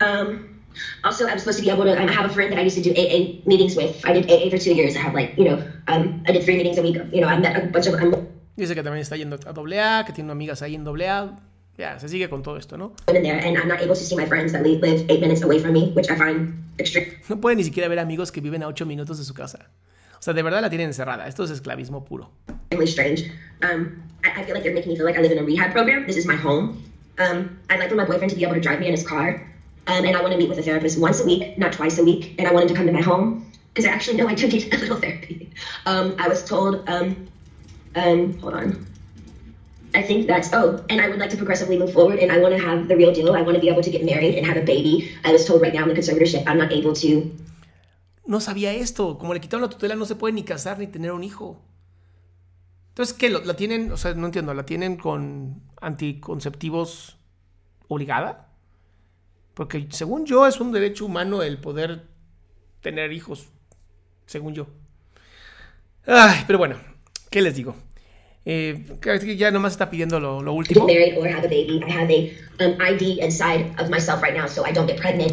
[0.00, 0.53] Um.
[1.02, 1.98] Also, I'm supposed to be able to.
[1.98, 4.04] I have a friend that I used to do AA meetings with.
[4.04, 4.96] I did AA for two years.
[4.96, 6.96] I have like, you know, um, I did three meetings a week.
[7.12, 7.94] You know, I met a bunch of.
[7.94, 8.14] I'm,
[8.56, 11.38] Dice que también está yendo a AA, que tiene amigas ahí en AA.
[11.76, 12.92] Ya, se sigue con todo esto, ¿no?
[13.06, 15.72] There, and I'm not able to see my friends that live eight minutes away from
[15.72, 17.06] me, which I find extreme.
[17.28, 19.70] No puede ni siquiera ver amigos que viven a ocho minutos de su casa.
[20.18, 21.26] O sea, de verdad la tienen encerrada.
[21.26, 22.30] Esto es esclavismo puro.
[22.70, 23.30] Really strange.
[23.62, 25.72] Um, I, I feel like they're making me feel like I live in a rehab
[25.72, 26.06] program.
[26.06, 26.80] This is my home.
[27.18, 29.42] Um, I'd like for my boyfriend to be able to drive me in his car.
[29.86, 32.04] Um, and I want to meet with a therapist once a week, not twice a
[32.04, 32.34] week.
[32.38, 34.72] And I wanted to come to my home because I actually know I do need
[34.74, 35.50] a little therapy.
[35.86, 37.28] Um, I was told, um,
[37.94, 38.86] um, hold on.
[39.94, 42.56] I think that's, oh, and I would like to progressively move forward and I want
[42.56, 43.32] to have the real deal.
[43.34, 45.14] I want to be able to get married and have a baby.
[45.24, 47.30] I was told right now in the conservatorship, I'm not able to.
[48.26, 49.18] No sabía esto.
[49.18, 51.62] Como le quitaron la tutela, no se puede ni casar ni tener un hijo.
[52.88, 53.28] Entonces, ¿qué?
[53.28, 53.92] ¿La tienen?
[53.92, 54.54] O sea, no entiendo.
[54.54, 57.18] ¿La tienen con anticonceptivos
[57.88, 58.53] obligada?
[59.54, 62.02] Porque según yo es un derecho humano el poder
[62.80, 63.48] tener hijos.
[64.26, 64.66] Según yo.
[66.06, 66.76] Ay, pero bueno,
[67.30, 67.74] ¿qué les digo?
[68.46, 68.84] Eh,
[69.38, 70.86] ya nomás está pidiendo lo, lo último.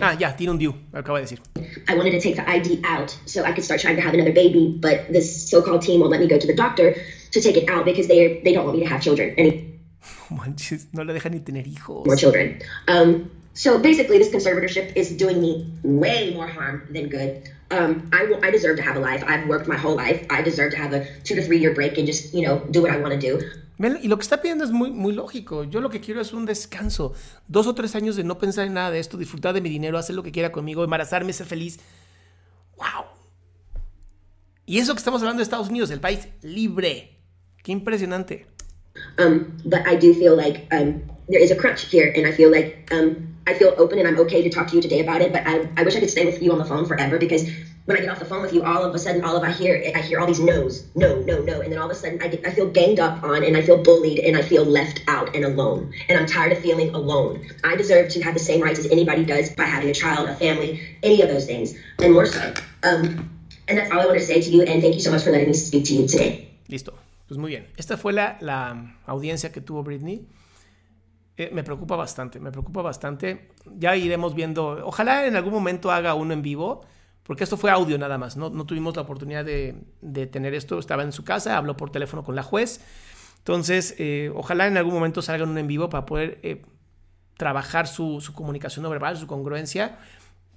[0.02, 1.42] Ah, ya, tiene un DIU, acaba de decir.
[1.90, 4.34] I wanted to take the ID out so I could start trying to have another
[4.34, 6.96] baby, but this so-called team won't let me go to the doctor
[7.32, 9.34] to take it out because they they don't want me to have children.
[9.38, 9.72] Any
[10.30, 12.06] Manches, no le dejan ni tener hijos.
[12.06, 12.62] More children.
[12.88, 17.50] Um, so basically, this conservatorship is doing me way more harm than good.
[17.70, 19.24] Um, I, I deserve to have a life.
[19.26, 20.26] I've worked my whole life.
[20.30, 22.82] I deserve to have a two to three year break and just, you know, do
[22.82, 23.42] what I want to do.
[23.82, 25.64] Y lo que está pidiendo es muy, muy lógico.
[25.64, 27.14] Yo lo que quiero es un descanso.
[27.48, 29.98] Dos o tres años de no pensar en nada de esto, disfrutar de mi dinero,
[29.98, 31.80] hacer lo que quiera conmigo, embarazarme, ser feliz.
[32.78, 33.06] ¡Wow!
[34.68, 37.18] Y eso que estamos hablando de Estados Unidos, el país libre.
[37.64, 38.46] ¡Qué impresionante!
[39.18, 42.52] Um, but I do feel like um, there is a crunch here, and I feel
[42.52, 45.32] like um, I feel open and I'm okay to talk to you today about it.
[45.32, 47.50] But I, I wish I could stay with you on the phone forever because
[47.86, 49.52] when I get off the phone with you, all of a sudden, all of I
[49.52, 52.22] hear, I hear all these no's, no, no, no, and then all of a sudden,
[52.22, 55.02] I get, I feel ganged up on, and I feel bullied, and I feel left
[55.08, 57.50] out and alone, and I'm tired of feeling alone.
[57.64, 60.36] I deserve to have the same rights as anybody does by having a child, a
[60.36, 62.54] family, any of those things, and more so.
[62.84, 63.30] Um,
[63.68, 65.32] and that's all I want to say to you, and thank you so much for
[65.32, 66.52] letting me speak to you today.
[66.70, 66.94] Listo.
[67.28, 67.68] Pues muy bien.
[67.78, 70.26] Esta fue la, la audiencia que tuvo Britney.
[71.38, 73.50] Eh, me preocupa bastante, me preocupa bastante.
[73.78, 74.86] Ya iremos viendo.
[74.86, 76.82] Ojalá en algún momento haga uno en vivo
[77.24, 80.80] porque esto fue audio nada más, no, no tuvimos la oportunidad de, de, tener esto,
[80.80, 82.82] estaba en su casa, habló por teléfono con la juez,
[83.38, 86.64] entonces eh, ojalá en algún momento salgan un en vivo para poder eh,
[87.38, 90.00] trabajar su, su, comunicación no verbal, su congruencia,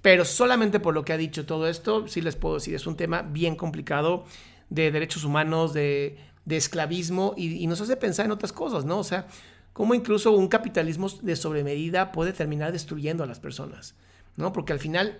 [0.01, 2.97] pero solamente por lo que ha dicho todo esto, sí les puedo decir, es un
[2.97, 4.25] tema bien complicado
[4.69, 8.99] de derechos humanos, de, de esclavismo y, y nos hace pensar en otras cosas, ¿no?
[8.99, 9.27] O sea,
[9.75, 13.93] cómo incluso un capitalismo de sobremedida puede terminar destruyendo a las personas,
[14.37, 14.53] ¿no?
[14.53, 15.19] Porque al final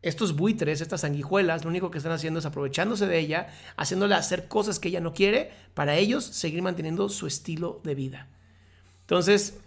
[0.00, 4.48] estos buitres, estas sanguijuelas, lo único que están haciendo es aprovechándose de ella, haciéndole hacer
[4.48, 8.28] cosas que ella no quiere, para ellos seguir manteniendo su estilo de vida.
[9.02, 9.58] Entonces,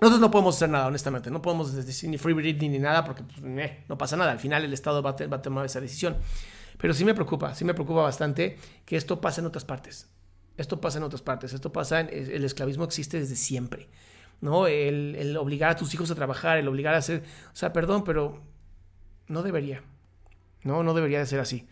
[0.00, 1.30] nosotros no podemos hacer nada, honestamente.
[1.30, 4.32] No podemos decir ni free breeding ni nada porque pues, eh, no pasa nada.
[4.32, 6.16] Al final el Estado va a, va a, tomar esa decisión.
[6.78, 10.08] Pero sí me preocupa, sí me preocupa bastante que esto pase en otras partes.
[10.56, 11.52] Esto pasa en otras partes.
[11.52, 13.88] Esto pasa en, el esclavismo existe desde siempre.
[14.40, 14.66] ¿no?
[14.66, 17.22] El, obligar a tus hijos a trabajar, el obligar a hacer...
[17.52, 18.42] O sea, perdón, pero
[19.28, 19.82] no debería.
[20.62, 21.66] No, no debería de ser así.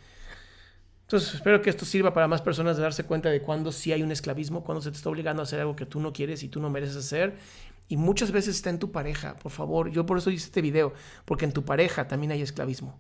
[1.02, 4.02] Entonces, espero que esto sirva para más personas de darse cuenta de cuando sí hay
[4.02, 6.48] un esclavismo, cuando se te está obligando a hacer algo que tú no quieres y
[6.48, 7.36] tú no mereces hacer.
[7.88, 9.90] Y muchas veces está en tu pareja, por favor.
[9.90, 10.94] Yo por eso hice este video,
[11.26, 12.98] porque en tu pareja también hay esclavismo.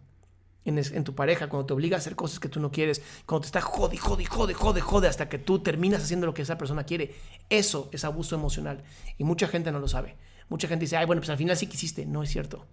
[0.64, 3.46] En, tu pareja, cuando te obliga a hacer cosas que tú no quieres, cuando te
[3.46, 6.84] está jode, jode, jode, jode, jode, hasta que tú terminas haciendo lo que esa persona
[6.84, 7.14] quiere.
[7.50, 8.82] Eso es abuso emocional.
[9.18, 10.16] Y mucha gente no lo sabe.
[10.48, 12.06] Mucha gente dice, ay, bueno, pues al final sí quisiste.
[12.06, 12.66] No es cierto.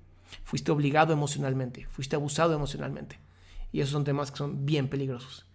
[0.44, 3.20] Fuiste obligado emocionalmente, fuiste abusado emocionalmente.
[3.74, 5.46] Y esos son temas que son bien peligrosos.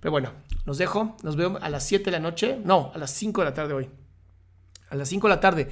[0.00, 0.32] Pero bueno,
[0.64, 1.16] los dejo.
[1.22, 2.58] Nos veo a las 7 de la noche.
[2.62, 3.90] No, a las 5 de la tarde hoy.
[4.90, 5.68] A las 5 de la tarde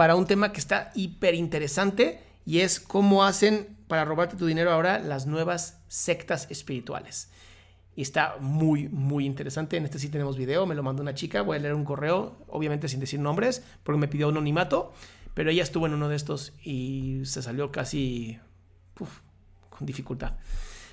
[0.00, 4.72] para un tema que está hiper interesante y es cómo hacen para robarte tu dinero
[4.72, 7.30] ahora las nuevas sectas espirituales.
[7.96, 9.76] Y está muy, muy interesante.
[9.76, 11.42] En este sí tenemos video, me lo mandó una chica.
[11.42, 14.92] Voy a leer un correo, obviamente sin decir nombres, porque me pidió anonimato.
[15.34, 18.38] Pero ella estuvo en uno de estos y se salió casi
[18.94, 20.34] con dificultad.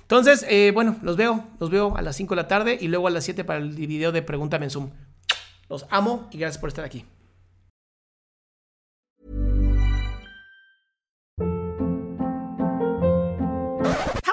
[0.02, 3.08] Entonces, eh, bueno, los veo, los veo a las 5 de la tarde y luego
[3.08, 4.90] a las 7 para el video de Pregúntame en Zoom.
[5.68, 7.04] Los amo y gracias por estar aquí.